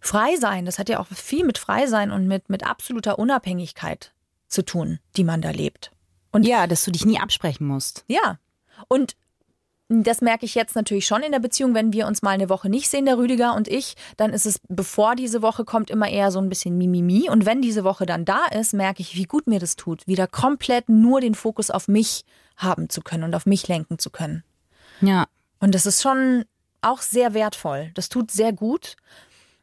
[0.00, 4.12] Freisein, das hat ja auch viel mit Freisein und mit, mit absoluter Unabhängigkeit
[4.48, 5.92] zu tun, die man da lebt.
[6.32, 8.04] Und ja, dass du dich nie absprechen musst.
[8.08, 8.38] Ja.
[8.88, 9.16] Und
[9.88, 12.68] das merke ich jetzt natürlich schon in der Beziehung, wenn wir uns mal eine Woche
[12.68, 16.32] nicht sehen, der Rüdiger und ich, dann ist es, bevor diese Woche kommt, immer eher
[16.32, 17.30] so ein bisschen Mimimi.
[17.30, 20.26] Und wenn diese Woche dann da ist, merke ich, wie gut mir das tut, wieder
[20.26, 22.24] komplett nur den Fokus auf mich
[22.56, 24.42] haben zu können und auf mich lenken zu können.
[25.00, 25.26] Ja.
[25.60, 26.44] Und das ist schon
[26.82, 27.90] auch sehr wertvoll.
[27.94, 28.96] Das tut sehr gut.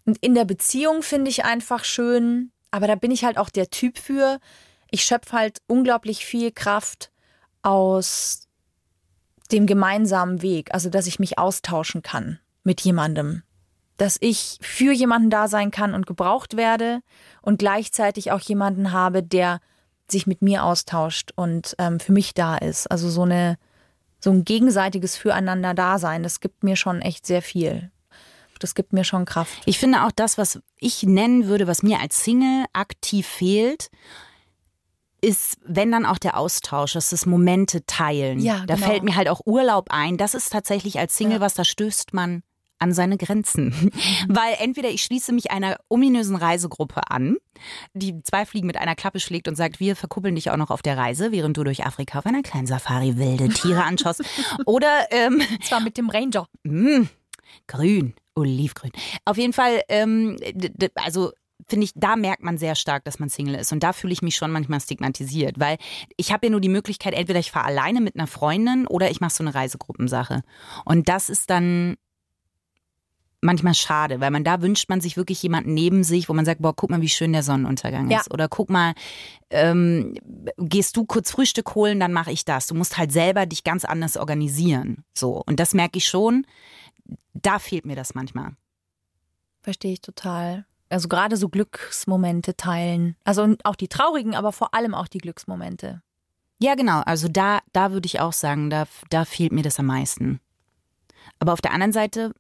[0.05, 3.69] Und in der Beziehung finde ich einfach schön, aber da bin ich halt auch der
[3.69, 4.39] Typ für.
[4.89, 7.12] Ich schöpfe halt unglaublich viel Kraft
[7.62, 8.42] aus
[9.51, 13.43] dem gemeinsamen Weg, also dass ich mich austauschen kann mit jemandem,
[13.97, 17.01] dass ich für jemanden da sein kann und gebraucht werde
[17.41, 19.60] und gleichzeitig auch jemanden habe, der
[20.10, 22.89] sich mit mir austauscht und ähm, für mich da ist.
[22.89, 23.58] Also so eine
[24.19, 27.91] so ein gegenseitiges Füreinander Dasein, das gibt mir schon echt sehr viel.
[28.60, 29.62] Das gibt mir schon Kraft.
[29.65, 33.89] Ich finde auch das, was ich nennen würde, was mir als Single aktiv fehlt,
[35.23, 38.39] ist, wenn dann auch der Austausch, das ist Momente teilen.
[38.39, 38.88] Ja, da genau.
[38.88, 40.17] fällt mir halt auch Urlaub ein.
[40.17, 41.41] Das ist tatsächlich als Single Ja.
[41.41, 42.43] was, da stößt man
[42.79, 43.91] an seine Grenzen.
[44.27, 47.38] Weil entweder ich schließe mich einer ominösen Reisegruppe an,
[47.93, 50.81] die zwei Fliegen mit einer Klappe schlägt und sagt, wir verkuppeln dich auch noch auf
[50.81, 54.23] der Reise, während du durch Afrika auf einer kleinen Safari wilde Tiere anschaust.
[54.65, 56.47] Oder ähm, Zwar mit dem Ranger.
[56.63, 57.03] Mm,
[57.67, 58.91] grün, olivgrün.
[59.23, 60.38] Auf jeden Fall, ähm,
[60.95, 61.31] also
[61.67, 63.71] finde ich, da merkt man sehr stark, dass man Single ist.
[63.71, 65.78] Und da fühle ich mich schon manchmal stigmatisiert, weil
[66.17, 69.21] ich habe ja nur die Möglichkeit, entweder ich fahre alleine mit einer Freundin oder ich
[69.21, 70.41] mache so eine Reisegruppensache.
[70.86, 71.95] Und das ist dann
[73.41, 76.62] manchmal schade, weil man da wünscht man sich wirklich jemanden neben sich, wo man sagt,
[76.62, 78.21] boah, guck mal, wie schön der Sonnenuntergang Ja.
[78.21, 78.34] ist.
[78.34, 78.93] Oder guck mal,
[79.49, 80.15] ähm,
[80.58, 82.67] gehst du kurz Frühstück holen, dann mache ich das.
[82.67, 85.04] Du musst halt selber dich ganz anders organisieren.
[85.13, 85.43] So.
[85.45, 86.47] Und das merke ich schon.
[87.34, 88.52] Da fehlt mir das manchmal.
[89.62, 90.65] Verstehe ich total.
[90.93, 93.15] Also gerade so Glücksmomente teilen.
[93.23, 96.03] Also auch die traurigen, aber vor allem auch die Glücksmomente.
[96.60, 97.01] Ja, genau.
[97.01, 100.39] Also da, da würde ich auch sagen, da, da fehlt mir das am meisten.
[101.39, 102.36] Aber auf der anderen Seite,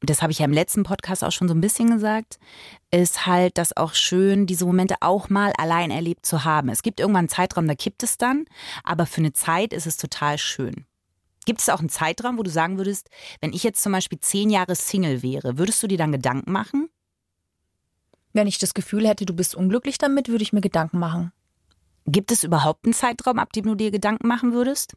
[0.00, 2.38] das habe ich ja im letzten Podcast auch schon so ein bisschen gesagt,
[2.90, 6.70] ist halt das auch schön, diese Momente auch mal allein erlebt zu haben.
[6.70, 8.46] Es gibt irgendwann einen Zeitraum, da kippt es dann,
[8.82, 10.86] aber für eine Zeit ist es total schön.
[11.44, 13.10] Gibt es auch einen Zeitraum, wo du sagen würdest,
[13.42, 16.88] wenn ich jetzt zum Beispiel zehn Jahre Single wäre, würdest du dir dann Gedanken machen?
[18.32, 21.32] Wenn ich das Gefühl hätte, du bist unglücklich damit, würde ich mir Gedanken machen.
[22.06, 24.94] Gibt es überhaupt einen Zeitraum, ab dem du dir Gedanken machen würdest?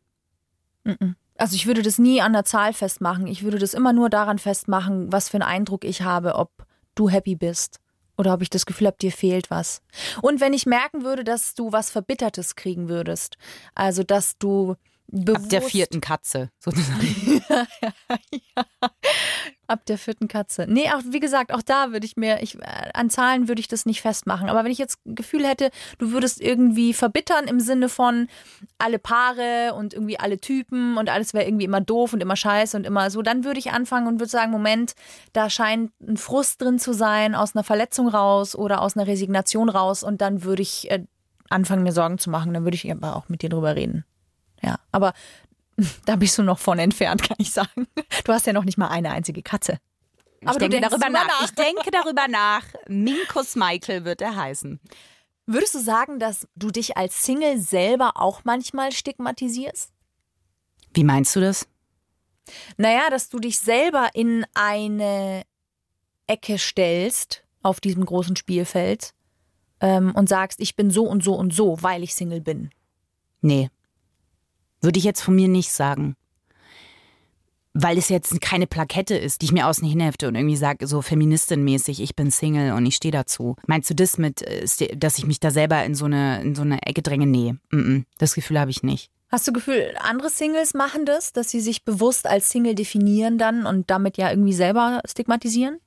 [1.38, 3.28] Also ich würde das nie an der Zahl festmachen.
[3.28, 7.10] Ich würde das immer nur daran festmachen, was für einen Eindruck ich habe, ob du
[7.10, 7.80] happy bist
[8.18, 9.82] oder ob ich das Gefühl habe, dir fehlt was.
[10.22, 13.38] Und wenn ich merken würde, dass du was Verbittertes kriegen würdest,
[13.74, 14.76] also dass du
[15.08, 17.42] bewusst, Ab der vierten Katze, sozusagen.
[19.68, 20.68] Ab der vierten Katze.
[20.70, 23.68] Nee, auch wie gesagt, auch da würde ich mir, ich, äh, an Zahlen würde ich
[23.68, 24.48] das nicht festmachen.
[24.48, 28.28] Aber wenn ich jetzt ein Gefühl hätte, du würdest irgendwie verbittern im Sinne von
[28.78, 32.78] alle Paare und irgendwie alle Typen und alles wäre irgendwie immer doof und immer scheiße
[32.78, 34.94] und immer so, dann würde ich anfangen und würde sagen, Moment,
[35.34, 39.70] da scheint ein Frust drin zu sein, aus einer Verletzung raus oder aus einer Resignation
[39.70, 41.06] raus und dann würde ich äh,
[41.50, 42.54] anfangen, mir Sorgen zu machen.
[42.54, 44.06] Dann würde ich aber auch mit dir drüber reden.
[44.66, 45.14] Ja, aber
[46.06, 47.88] da bist du noch von entfernt, kann ich sagen.
[48.24, 49.78] Du hast ja noch nicht mal eine einzige Katze.
[50.42, 51.28] Ich Aber denke darüber nach.
[51.28, 51.46] nach.
[51.46, 52.64] Ich denke darüber nach.
[52.88, 54.80] Minkus Michael wird er heißen.
[55.48, 59.92] Würdest du sagen, dass du dich als Single selber auch manchmal stigmatisierst?
[60.94, 61.68] Wie meinst du das?
[62.78, 65.44] Naja, dass du dich selber in eine
[66.28, 69.14] Ecke stellst auf diesem großen Spielfeld
[69.82, 72.70] ähm, und sagst, ich bin so und so und so, weil ich Single bin.
[73.42, 73.70] Nee.
[74.86, 76.16] Würde ich jetzt von mir nicht sagen.
[77.74, 81.02] Weil es jetzt keine Plakette ist, die ich mir außen hinhefte und irgendwie sage, so
[81.02, 83.56] feministenmäßig, ich bin Single und ich stehe dazu.
[83.66, 86.62] Meinst du das mit, äh, dass ich mich da selber in so eine, in so
[86.62, 87.26] eine Ecke dränge?
[87.26, 87.56] Nee,
[88.20, 89.10] das Gefühl habe ich nicht.
[89.30, 93.66] Hast du Gefühl, andere Singles machen das, dass sie sich bewusst als Single definieren dann
[93.66, 95.80] und damit ja irgendwie selber stigmatisieren?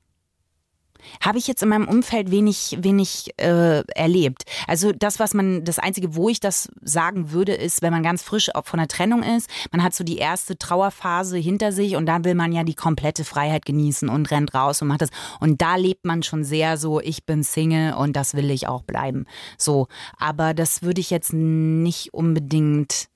[1.22, 4.44] Habe ich jetzt in meinem Umfeld wenig, wenig äh, erlebt.
[4.66, 8.22] Also das, was man, das Einzige, wo ich das sagen würde, ist, wenn man ganz
[8.22, 12.24] frisch von der Trennung ist, man hat so die erste Trauerphase hinter sich und dann
[12.24, 15.10] will man ja die komplette Freiheit genießen und rennt raus und macht das.
[15.40, 18.82] Und da lebt man schon sehr so, ich bin Single und das will ich auch
[18.82, 19.26] bleiben.
[19.56, 23.08] So, aber das würde ich jetzt nicht unbedingt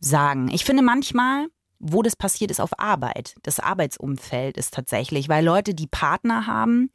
[0.00, 0.48] sagen.
[0.52, 1.46] Ich finde manchmal,
[1.80, 3.34] wo das passiert, ist auf Arbeit.
[3.42, 6.90] Das Arbeitsumfeld ist tatsächlich, weil Leute, die Partner haben,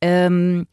[0.00, 0.66] ähm,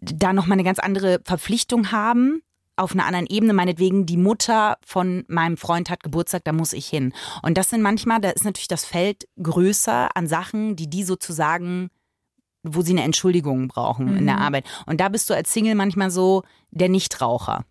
[0.00, 2.42] da nochmal eine ganz andere Verpflichtung haben.
[2.76, 6.86] Auf einer anderen Ebene, meinetwegen, die Mutter von meinem Freund hat Geburtstag, da muss ich
[6.86, 7.14] hin.
[7.42, 11.90] Und das sind manchmal, da ist natürlich das Feld größer an Sachen, die die sozusagen,
[12.62, 14.66] wo sie eine Entschuldigung brauchen in der Arbeit.
[14.86, 17.64] Und da bist du als Single manchmal so der Nichtraucher.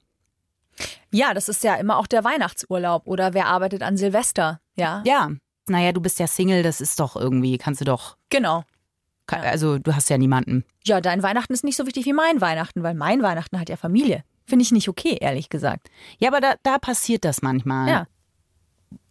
[1.12, 5.02] Ja, das ist ja immer auch der Weihnachtsurlaub oder wer arbeitet an Silvester, ja?
[5.06, 5.30] Ja,
[5.68, 8.64] naja, du bist ja Single, das ist doch irgendwie, kannst du doch, Genau.
[9.28, 10.66] also du hast ja niemanden.
[10.86, 13.78] Ja, dein Weihnachten ist nicht so wichtig wie mein Weihnachten, weil mein Weihnachten hat ja
[13.78, 14.24] Familie.
[14.46, 15.90] Finde ich nicht okay, ehrlich gesagt.
[16.20, 17.90] Ja, aber da, da passiert das manchmal.
[17.90, 18.08] Ja.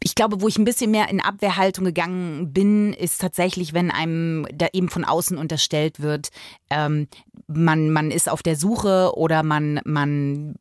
[0.03, 4.46] Ich glaube, wo ich ein bisschen mehr in Abwehrhaltung gegangen bin, ist tatsächlich, wenn einem
[4.53, 6.29] da eben von außen unterstellt wird,
[6.70, 7.09] ähm,
[7.46, 10.55] man, man ist auf der Suche oder man, man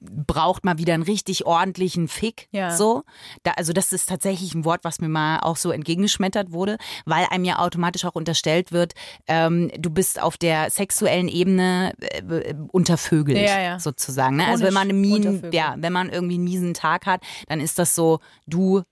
[0.00, 2.48] braucht mal wieder einen richtig ordentlichen Fick.
[2.52, 2.76] Ja.
[2.76, 3.02] So.
[3.42, 7.26] Da, also das ist tatsächlich ein Wort, was mir mal auch so entgegengeschmettert wurde, weil
[7.30, 8.94] einem ja automatisch auch unterstellt wird,
[9.26, 13.78] ähm, du bist auf der sexuellen Ebene äh, untervögelt, Ja, ja.
[13.80, 14.36] sozusagen.
[14.36, 14.46] Ne?
[14.46, 15.54] Also wenn man, eine Chronisch Mien, untervögelt.
[15.54, 18.82] ja, wenn man irgendwie einen miesen Tag hat, dann ist das so, du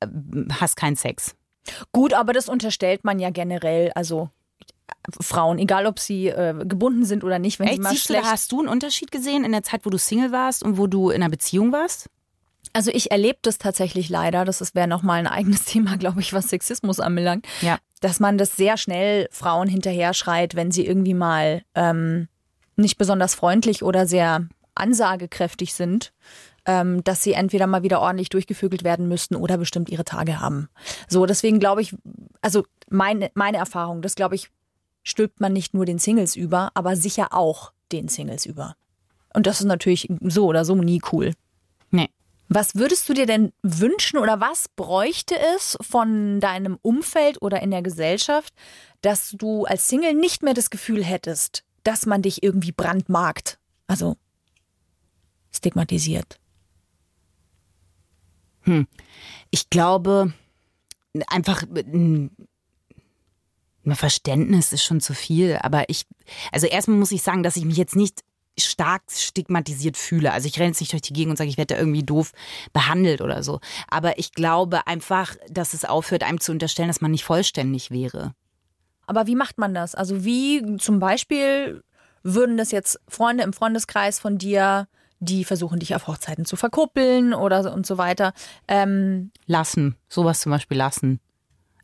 [0.00, 0.06] äh,
[0.60, 1.34] hast keinen Sex.
[1.92, 4.30] Gut, aber das unterstellt man ja generell, also
[5.20, 8.14] Frauen, egal ob sie äh, gebunden sind oder nicht, wenn sie Echt, mal siehst du,
[8.16, 11.10] hast du einen Unterschied gesehen in der Zeit, wo du Single warst und wo du
[11.10, 12.08] in einer Beziehung warst?
[12.74, 16.48] Also ich erlebe das tatsächlich leider, das wäre nochmal ein eigenes Thema, glaube ich, was
[16.48, 17.78] Sexismus anbelangt, Ja.
[18.00, 22.28] dass man das sehr schnell Frauen hinterher schreit, wenn sie irgendwie mal ähm,
[22.76, 26.12] nicht besonders freundlich oder sehr ansagekräftig sind,
[26.66, 30.68] ähm, dass sie entweder mal wieder ordentlich durchgevögelt werden müssten oder bestimmt ihre Tage haben.
[31.08, 31.96] So, deswegen glaube ich,
[32.42, 34.50] also meine, meine Erfahrung, das glaube ich,
[35.08, 38.76] stülpt man nicht nur den Singles über, aber sicher auch den Singles über.
[39.34, 41.32] Und das ist natürlich so oder so nie cool.
[41.90, 42.10] Nee.
[42.48, 47.70] Was würdest du dir denn wünschen oder was bräuchte es von deinem Umfeld oder in
[47.70, 48.54] der Gesellschaft,
[49.02, 53.58] dass du als Single nicht mehr das Gefühl hättest, dass man dich irgendwie brandmarkt?
[53.86, 54.16] Also
[55.52, 56.38] stigmatisiert.
[59.50, 60.34] Ich glaube,
[61.28, 62.47] einfach ein ein
[63.96, 65.58] Verständnis ist schon zu viel.
[65.62, 66.06] Aber ich,
[66.52, 68.22] also erstmal muss ich sagen, dass ich mich jetzt nicht
[68.58, 70.32] stark stigmatisiert fühle.
[70.32, 72.32] Also ich renne jetzt nicht durch die Gegend und sage, ich werde da irgendwie doof
[72.72, 73.60] behandelt oder so.
[73.88, 78.34] Aber ich glaube einfach, dass es aufhört, einem zu unterstellen, dass man nicht vollständig wäre.
[79.06, 79.94] Aber wie macht man das?
[79.94, 81.82] Also wie zum Beispiel
[82.22, 84.88] würden das jetzt Freunde im Freundeskreis von dir,
[85.20, 88.32] die versuchen dich auf Hochzeiten zu verkuppeln oder so und so weiter.
[88.68, 91.20] Ähm, Lassen, sowas zum Beispiel lassen.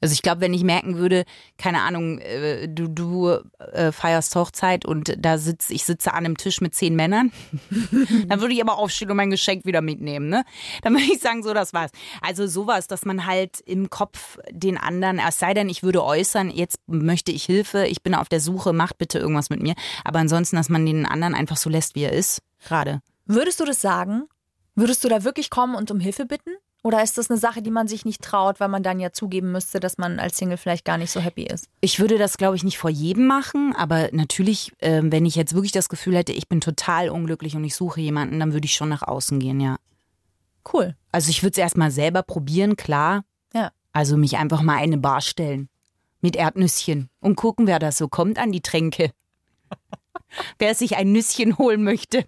[0.05, 1.25] Also ich glaube, wenn ich merken würde,
[1.57, 3.39] keine Ahnung, äh, du, du
[3.73, 7.33] äh, feierst Hochzeit und da sitz, ich sitze an einem Tisch mit zehn Männern,
[8.29, 10.29] dann würde ich aber aufstehen und mein Geschenk wieder mitnehmen.
[10.29, 10.45] Ne?
[10.83, 11.91] Dann würde ich sagen, so, das war's.
[12.21, 16.51] Also sowas, dass man halt im Kopf den anderen, es sei denn, ich würde äußern,
[16.51, 19.73] jetzt möchte ich Hilfe, ich bin auf der Suche, macht bitte irgendwas mit mir.
[20.05, 23.01] Aber ansonsten, dass man den anderen einfach so lässt, wie er ist, gerade.
[23.25, 24.25] würdest du das sagen?
[24.75, 26.51] Würdest du da wirklich kommen und um Hilfe bitten?
[26.85, 29.53] Oder ist das eine Sache, die man sich nicht traut, weil man dann ja zugeben
[29.53, 31.67] müsste, dass man als Single vielleicht gar nicht so happy ist?
[31.81, 35.55] Ich würde das, glaube ich, nicht vor jedem machen, aber natürlich, äh, wenn ich jetzt
[35.55, 38.75] wirklich das Gefühl hätte, ich bin total unglücklich und ich suche jemanden, dann würde ich
[38.75, 39.79] schon nach außen gehen, ja.
[40.71, 40.95] Cool.
[41.11, 43.25] Also ich würde es erstmal selber probieren, klar.
[43.55, 43.73] Ja.
[43.95, 45.71] Also mich einfach mal in eine Bar stellen
[46.21, 49.11] mit Erdnüsschen und gucken, wer da so kommt an die Tränke.
[50.59, 52.25] wer sich ein Nüsschen holen möchte.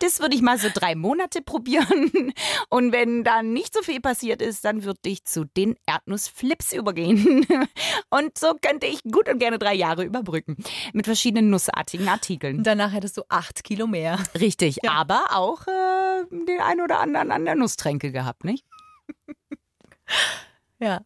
[0.00, 2.32] Das würde ich mal so drei Monate probieren.
[2.68, 7.46] Und wenn dann nicht so viel passiert ist, dann würde ich zu den Erdnussflips übergehen.
[8.10, 10.56] Und so könnte ich gut und gerne drei Jahre überbrücken.
[10.92, 12.62] Mit verschiedenen nussartigen Artikeln.
[12.62, 14.18] Danach hättest du acht Kilo mehr.
[14.38, 14.92] Richtig, ja.
[14.92, 18.64] aber auch äh, den einen oder anderen an der Nusstränke gehabt, nicht?
[20.78, 21.00] ja.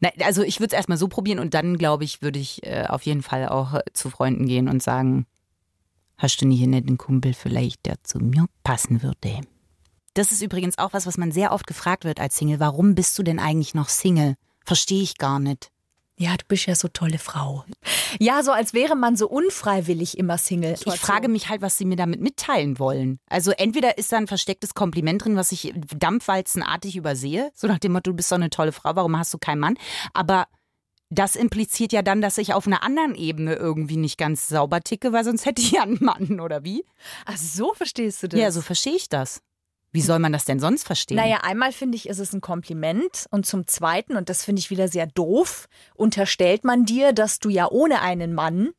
[0.00, 2.86] Na, also ich würde es erstmal so probieren und dann, glaube ich, würde ich äh,
[2.88, 5.26] auf jeden Fall auch äh, zu Freunden gehen und sagen,
[6.18, 9.40] Hast du nicht einen Kumpel vielleicht, der zu mir passen würde?
[10.14, 12.60] Das ist übrigens auch was, was man sehr oft gefragt wird als Single.
[12.60, 14.34] Warum bist du denn eigentlich noch Single?
[14.64, 15.70] Verstehe ich gar nicht.
[16.18, 17.64] Ja, du bist ja so tolle Frau.
[18.20, 20.76] Ja, so als wäre man so unfreiwillig immer Single.
[20.84, 23.18] Ich frage mich halt, was sie mir damit mitteilen wollen.
[23.28, 27.92] Also entweder ist da ein verstecktes Kompliment drin, was ich dampfwalzenartig übersehe, so nach dem
[27.92, 29.76] Motto, du bist doch eine tolle Frau, warum hast du keinen Mann?
[30.12, 30.46] Aber
[31.12, 35.12] das impliziert ja dann, dass ich auf einer anderen Ebene irgendwie nicht ganz sauber ticke,
[35.12, 36.84] weil sonst hätte ich ja einen Mann, oder wie?
[37.26, 38.40] Ach, so verstehst du das?
[38.40, 39.42] Ja, so verstehe ich das.
[39.92, 41.18] Wie soll man das denn sonst verstehen?
[41.18, 44.70] Naja, einmal finde ich, ist es ein Kompliment und zum Zweiten, und das finde ich
[44.70, 48.70] wieder sehr doof, unterstellt man dir, dass du ja ohne einen Mann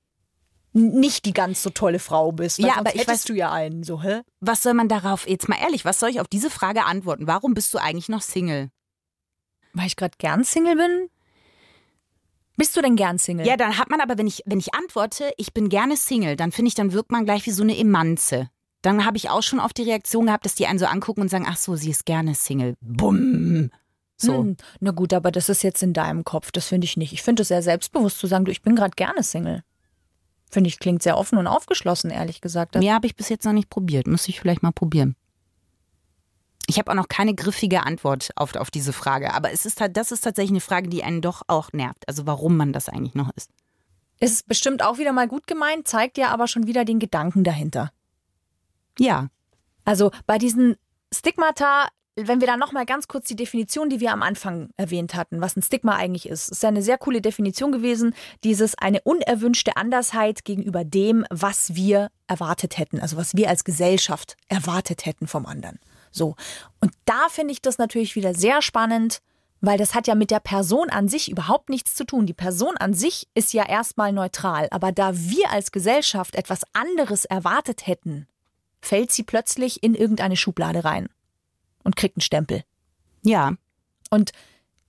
[0.74, 2.58] nicht die ganz so tolle Frau bist.
[2.58, 4.22] ja, aber ich weiß du ja einen, so, hä?
[4.40, 7.28] Was soll man darauf, jetzt mal ehrlich, was soll ich auf diese Frage antworten?
[7.28, 8.72] Warum bist du eigentlich noch Single?
[9.74, 11.10] Weil ich gerade gern Single bin?
[12.56, 13.48] Bist du denn gern Single?
[13.48, 16.52] Ja, dann hat man aber, wenn ich, wenn ich antworte, ich bin gerne Single, dann
[16.52, 18.50] finde ich, dann wirkt man gleich wie so eine Emanze.
[18.82, 21.30] Dann habe ich auch schon oft die Reaktion gehabt, dass die einen so angucken und
[21.30, 22.76] sagen, ach so, sie ist gerne Single.
[22.82, 23.72] Bumm.
[24.18, 24.40] So.
[24.40, 26.52] Hm, na gut, aber das ist jetzt in deinem Kopf.
[26.52, 27.14] Das finde ich nicht.
[27.14, 29.64] Ich finde es sehr selbstbewusst zu sagen, du, ich bin gerade gerne Single.
[30.52, 32.76] Finde ich, klingt sehr offen und aufgeschlossen, ehrlich gesagt.
[32.76, 34.06] Mehr habe ich bis jetzt noch nicht probiert.
[34.06, 35.16] Muss ich vielleicht mal probieren.
[36.68, 40.12] Ich habe auch noch keine griffige Antwort auf, auf diese Frage, aber es ist, das
[40.12, 42.08] ist tatsächlich eine Frage, die einen doch auch nervt.
[42.08, 43.50] Also warum man das eigentlich noch ist.
[44.20, 47.44] Es ist bestimmt auch wieder mal gut gemeint, zeigt ja aber schon wieder den Gedanken
[47.44, 47.92] dahinter.
[48.98, 49.28] Ja.
[49.84, 50.78] Also bei diesen
[51.14, 55.42] Stigmata, wenn wir da nochmal ganz kurz die Definition, die wir am Anfang erwähnt hatten,
[55.42, 58.16] was ein Stigma eigentlich ist, ist ja eine sehr coole Definition gewesen.
[58.46, 64.38] Dieses eine unerwünschte Andersheit gegenüber dem, was wir erwartet hätten, also was wir als Gesellschaft
[64.48, 65.80] erwartet hätten vom anderen.
[66.14, 66.36] So.
[66.80, 69.22] Und da finde ich das natürlich wieder sehr spannend,
[69.60, 72.26] weil das hat ja mit der Person an sich überhaupt nichts zu tun.
[72.26, 77.26] Die Person an sich ist ja erstmal neutral, aber da wir als Gesellschaft etwas anderes
[77.26, 78.28] erwartet hätten,
[78.82, 81.10] fällt sie plötzlich in irgendeine Schublade rein
[81.84, 82.64] und kriegt einen Stempel.
[83.24, 83.54] Ja.
[84.10, 84.32] Und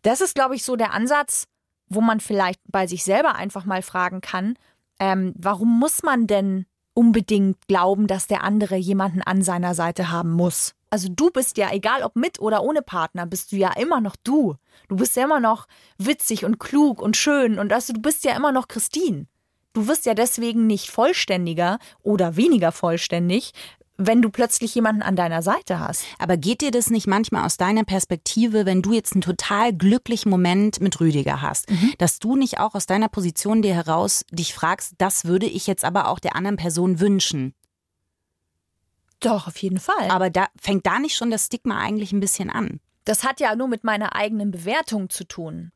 [0.03, 1.47] das ist, glaube ich, so der Ansatz,
[1.89, 4.59] wo man vielleicht bei sich selber einfach mal fragen kann,
[4.99, 10.33] ähm, warum muss man denn unbedingt glauben, dass der andere jemanden an seiner Seite haben
[10.33, 10.75] muss?
[10.91, 14.15] Also du bist ja, egal ob mit oder ohne Partner, bist du ja immer noch
[14.15, 14.55] du.
[14.89, 15.67] Du bist ja immer noch
[15.99, 19.27] witzig und klug und schön und also du bist ja immer noch Christine.
[19.73, 23.53] Du wirst ja deswegen nicht vollständiger oder weniger vollständig,
[23.97, 26.05] wenn du plötzlich jemanden an deiner Seite hast.
[26.19, 30.31] Aber geht dir das nicht manchmal aus deiner Perspektive, wenn du jetzt einen total glücklichen
[30.31, 31.93] Moment mit Rüdiger hast, mhm.
[31.99, 35.85] dass du nicht auch aus deiner Position dir heraus dich fragst, das würde ich jetzt
[35.85, 37.55] aber auch der anderen Person wünschen?
[39.21, 40.11] Doch, auf jeden Fall.
[40.11, 42.81] Aber da fängt da nicht schon das Stigma eigentlich ein bisschen an.
[43.05, 45.73] Das hat ja nur mit meiner eigenen Bewertung zu tun,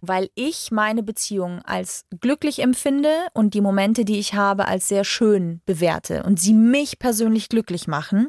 [0.00, 5.04] weil ich meine Beziehung als glücklich empfinde und die Momente, die ich habe, als sehr
[5.04, 8.28] schön bewerte und sie mich persönlich glücklich machen,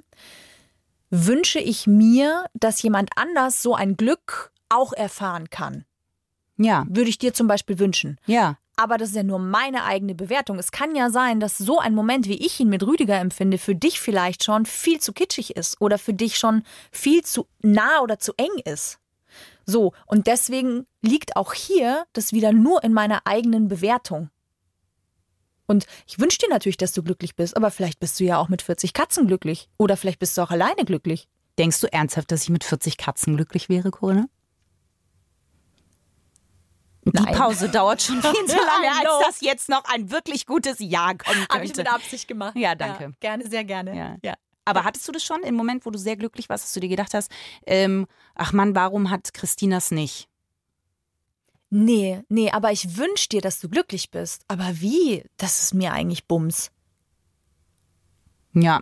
[1.10, 5.86] wünsche ich mir, dass jemand anders so ein Glück auch erfahren kann.
[6.58, 6.86] Ja.
[6.90, 8.20] Würde ich dir zum Beispiel wünschen.
[8.26, 8.58] Ja.
[8.76, 10.58] Aber das ist ja nur meine eigene Bewertung.
[10.58, 13.76] Es kann ja sein, dass so ein Moment, wie ich ihn mit Rüdiger empfinde, für
[13.76, 18.18] dich vielleicht schon viel zu kitschig ist oder für dich schon viel zu nah oder
[18.18, 19.00] zu eng ist.
[19.66, 24.30] So, und deswegen liegt auch hier das wieder nur in meiner eigenen Bewertung.
[25.66, 28.50] Und ich wünsche dir natürlich, dass du glücklich bist, aber vielleicht bist du ja auch
[28.50, 29.70] mit 40 Katzen glücklich.
[29.78, 31.28] Oder vielleicht bist du auch alleine glücklich.
[31.58, 34.28] Denkst du ernsthaft, dass ich mit 40 Katzen glücklich wäre, Corinna?
[37.06, 37.36] Die Nein.
[37.36, 41.20] Pause dauert schon viel zu lange, als dass jetzt noch ein wirklich gutes Ja kommen
[41.24, 41.54] könnte.
[41.54, 42.56] Habe ich mit Absicht gemacht.
[42.56, 43.04] Ja, danke.
[43.04, 43.96] Ja, gerne, sehr gerne.
[43.96, 44.18] Ja.
[44.24, 44.34] ja.
[44.66, 46.88] Aber hattest du das schon im Moment, wo du sehr glücklich warst, dass du dir
[46.88, 47.30] gedacht hast,
[47.66, 50.30] ähm, ach Mann, warum hat Christinas nicht?
[51.70, 54.44] Nee, nee, aber ich wünsche dir, dass du glücklich bist.
[54.48, 55.26] Aber wie?
[55.38, 56.72] Das ist mir eigentlich Bums.
[58.54, 58.82] Ja.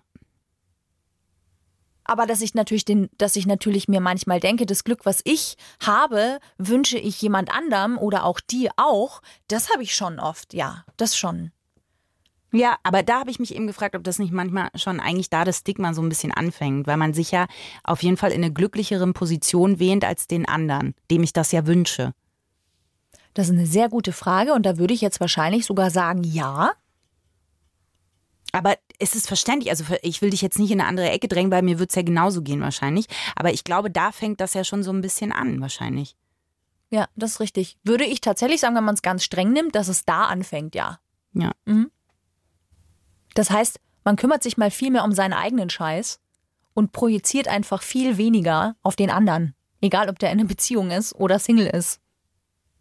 [2.11, 5.55] Aber dass ich natürlich den, dass ich natürlich mir manchmal denke, das Glück, was ich
[5.81, 9.21] habe, wünsche ich jemand anderem oder auch dir auch.
[9.47, 11.53] Das habe ich schon oft, ja, das schon.
[12.51, 15.45] Ja, aber da habe ich mich eben gefragt, ob das nicht manchmal schon eigentlich da
[15.45, 17.47] das Stigma so ein bisschen anfängt, weil man sich ja
[17.85, 21.65] auf jeden Fall in eine glücklichere Position wähnt als den anderen, dem ich das ja
[21.65, 22.11] wünsche.
[23.33, 26.73] Das ist eine sehr gute Frage und da würde ich jetzt wahrscheinlich sogar sagen, ja.
[28.51, 31.51] Aber es ist verständlich, also ich will dich jetzt nicht in eine andere Ecke drängen,
[31.51, 33.07] weil mir wird es ja genauso gehen wahrscheinlich.
[33.35, 36.15] Aber ich glaube, da fängt das ja schon so ein bisschen an, wahrscheinlich.
[36.91, 37.77] Ja, das ist richtig.
[37.83, 40.99] Würde ich tatsächlich sagen, wenn man es ganz streng nimmt, dass es da anfängt, ja.
[41.33, 41.51] Ja.
[41.65, 41.89] Mhm.
[43.33, 46.19] Das heißt, man kümmert sich mal viel mehr um seinen eigenen Scheiß
[46.73, 49.55] und projiziert einfach viel weniger auf den anderen.
[49.81, 51.99] Egal, ob der in einer Beziehung ist oder Single ist.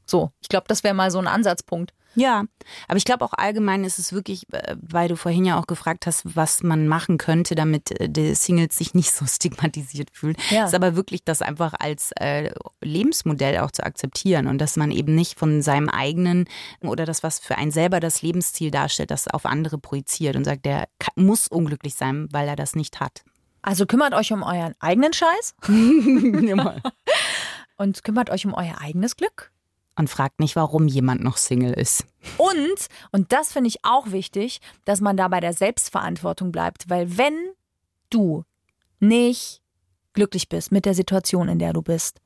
[0.04, 1.94] So, ich glaube, das wäre mal so ein Ansatzpunkt.
[2.14, 2.44] Ja,
[2.88, 6.06] aber ich glaube auch allgemein ist es wirklich, äh, weil du vorhin ja auch gefragt
[6.06, 10.36] hast, was man machen könnte, damit äh, die Singles sich nicht so stigmatisiert fühlen.
[10.50, 10.66] Ja.
[10.66, 15.14] Ist aber wirklich das einfach als äh, Lebensmodell auch zu akzeptieren und dass man eben
[15.14, 16.46] nicht von seinem eigenen
[16.80, 20.64] oder das, was für einen selber das Lebensziel darstellt, das auf andere projiziert und sagt,
[20.64, 23.22] der kann, muss unglücklich sein, weil er das nicht hat.
[23.62, 25.54] Also kümmert euch um euren eigenen Scheiß
[27.76, 29.52] und kümmert euch um euer eigenes Glück.
[30.00, 32.04] Und fragt nicht, warum jemand noch Single ist.
[32.36, 36.90] Und, und das finde ich auch wichtig, dass man da bei der Selbstverantwortung bleibt.
[36.90, 37.34] Weil wenn
[38.10, 38.44] du
[38.98, 39.62] nicht
[40.12, 42.20] glücklich bist mit der Situation, in der du bist,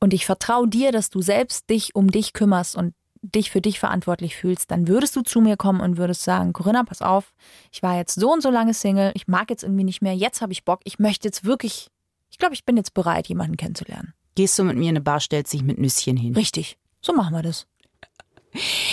[0.00, 2.92] und ich vertraue dir, dass du selbst dich um dich kümmerst und
[3.22, 6.82] dich für dich verantwortlich fühlst, dann würdest du zu mir kommen und würdest sagen, Corinna,
[6.82, 7.32] pass auf,
[7.70, 10.42] ich war jetzt so und so lange Single, ich mag jetzt irgendwie nicht mehr, jetzt
[10.42, 11.88] habe ich Bock, ich möchte jetzt wirklich,
[12.30, 14.12] ich glaube, ich bin jetzt bereit, jemanden kennenzulernen.
[14.34, 16.34] Gehst du mit mir in eine Bar, stellst dich mit Nüsschen hin.
[16.34, 17.66] Richtig, so machen wir das.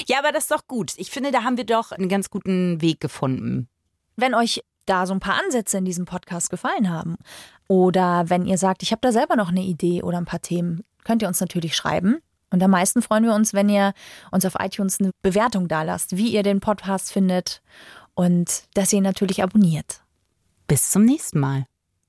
[0.07, 0.93] Ja, aber das ist doch gut.
[0.97, 3.67] Ich finde, da haben wir doch einen ganz guten Weg gefunden.
[4.15, 7.17] Wenn euch da so ein paar Ansätze in diesem Podcast gefallen haben
[7.67, 10.83] oder wenn ihr sagt, ich habe da selber noch eine Idee oder ein paar Themen,
[11.03, 12.17] könnt ihr uns natürlich schreiben.
[12.51, 13.93] Und am meisten freuen wir uns, wenn ihr
[14.31, 17.61] uns auf iTunes eine Bewertung dalasst, wie ihr den Podcast findet
[18.15, 20.01] und dass ihr ihn natürlich abonniert.
[20.67, 21.65] Bis zum nächsten Mal.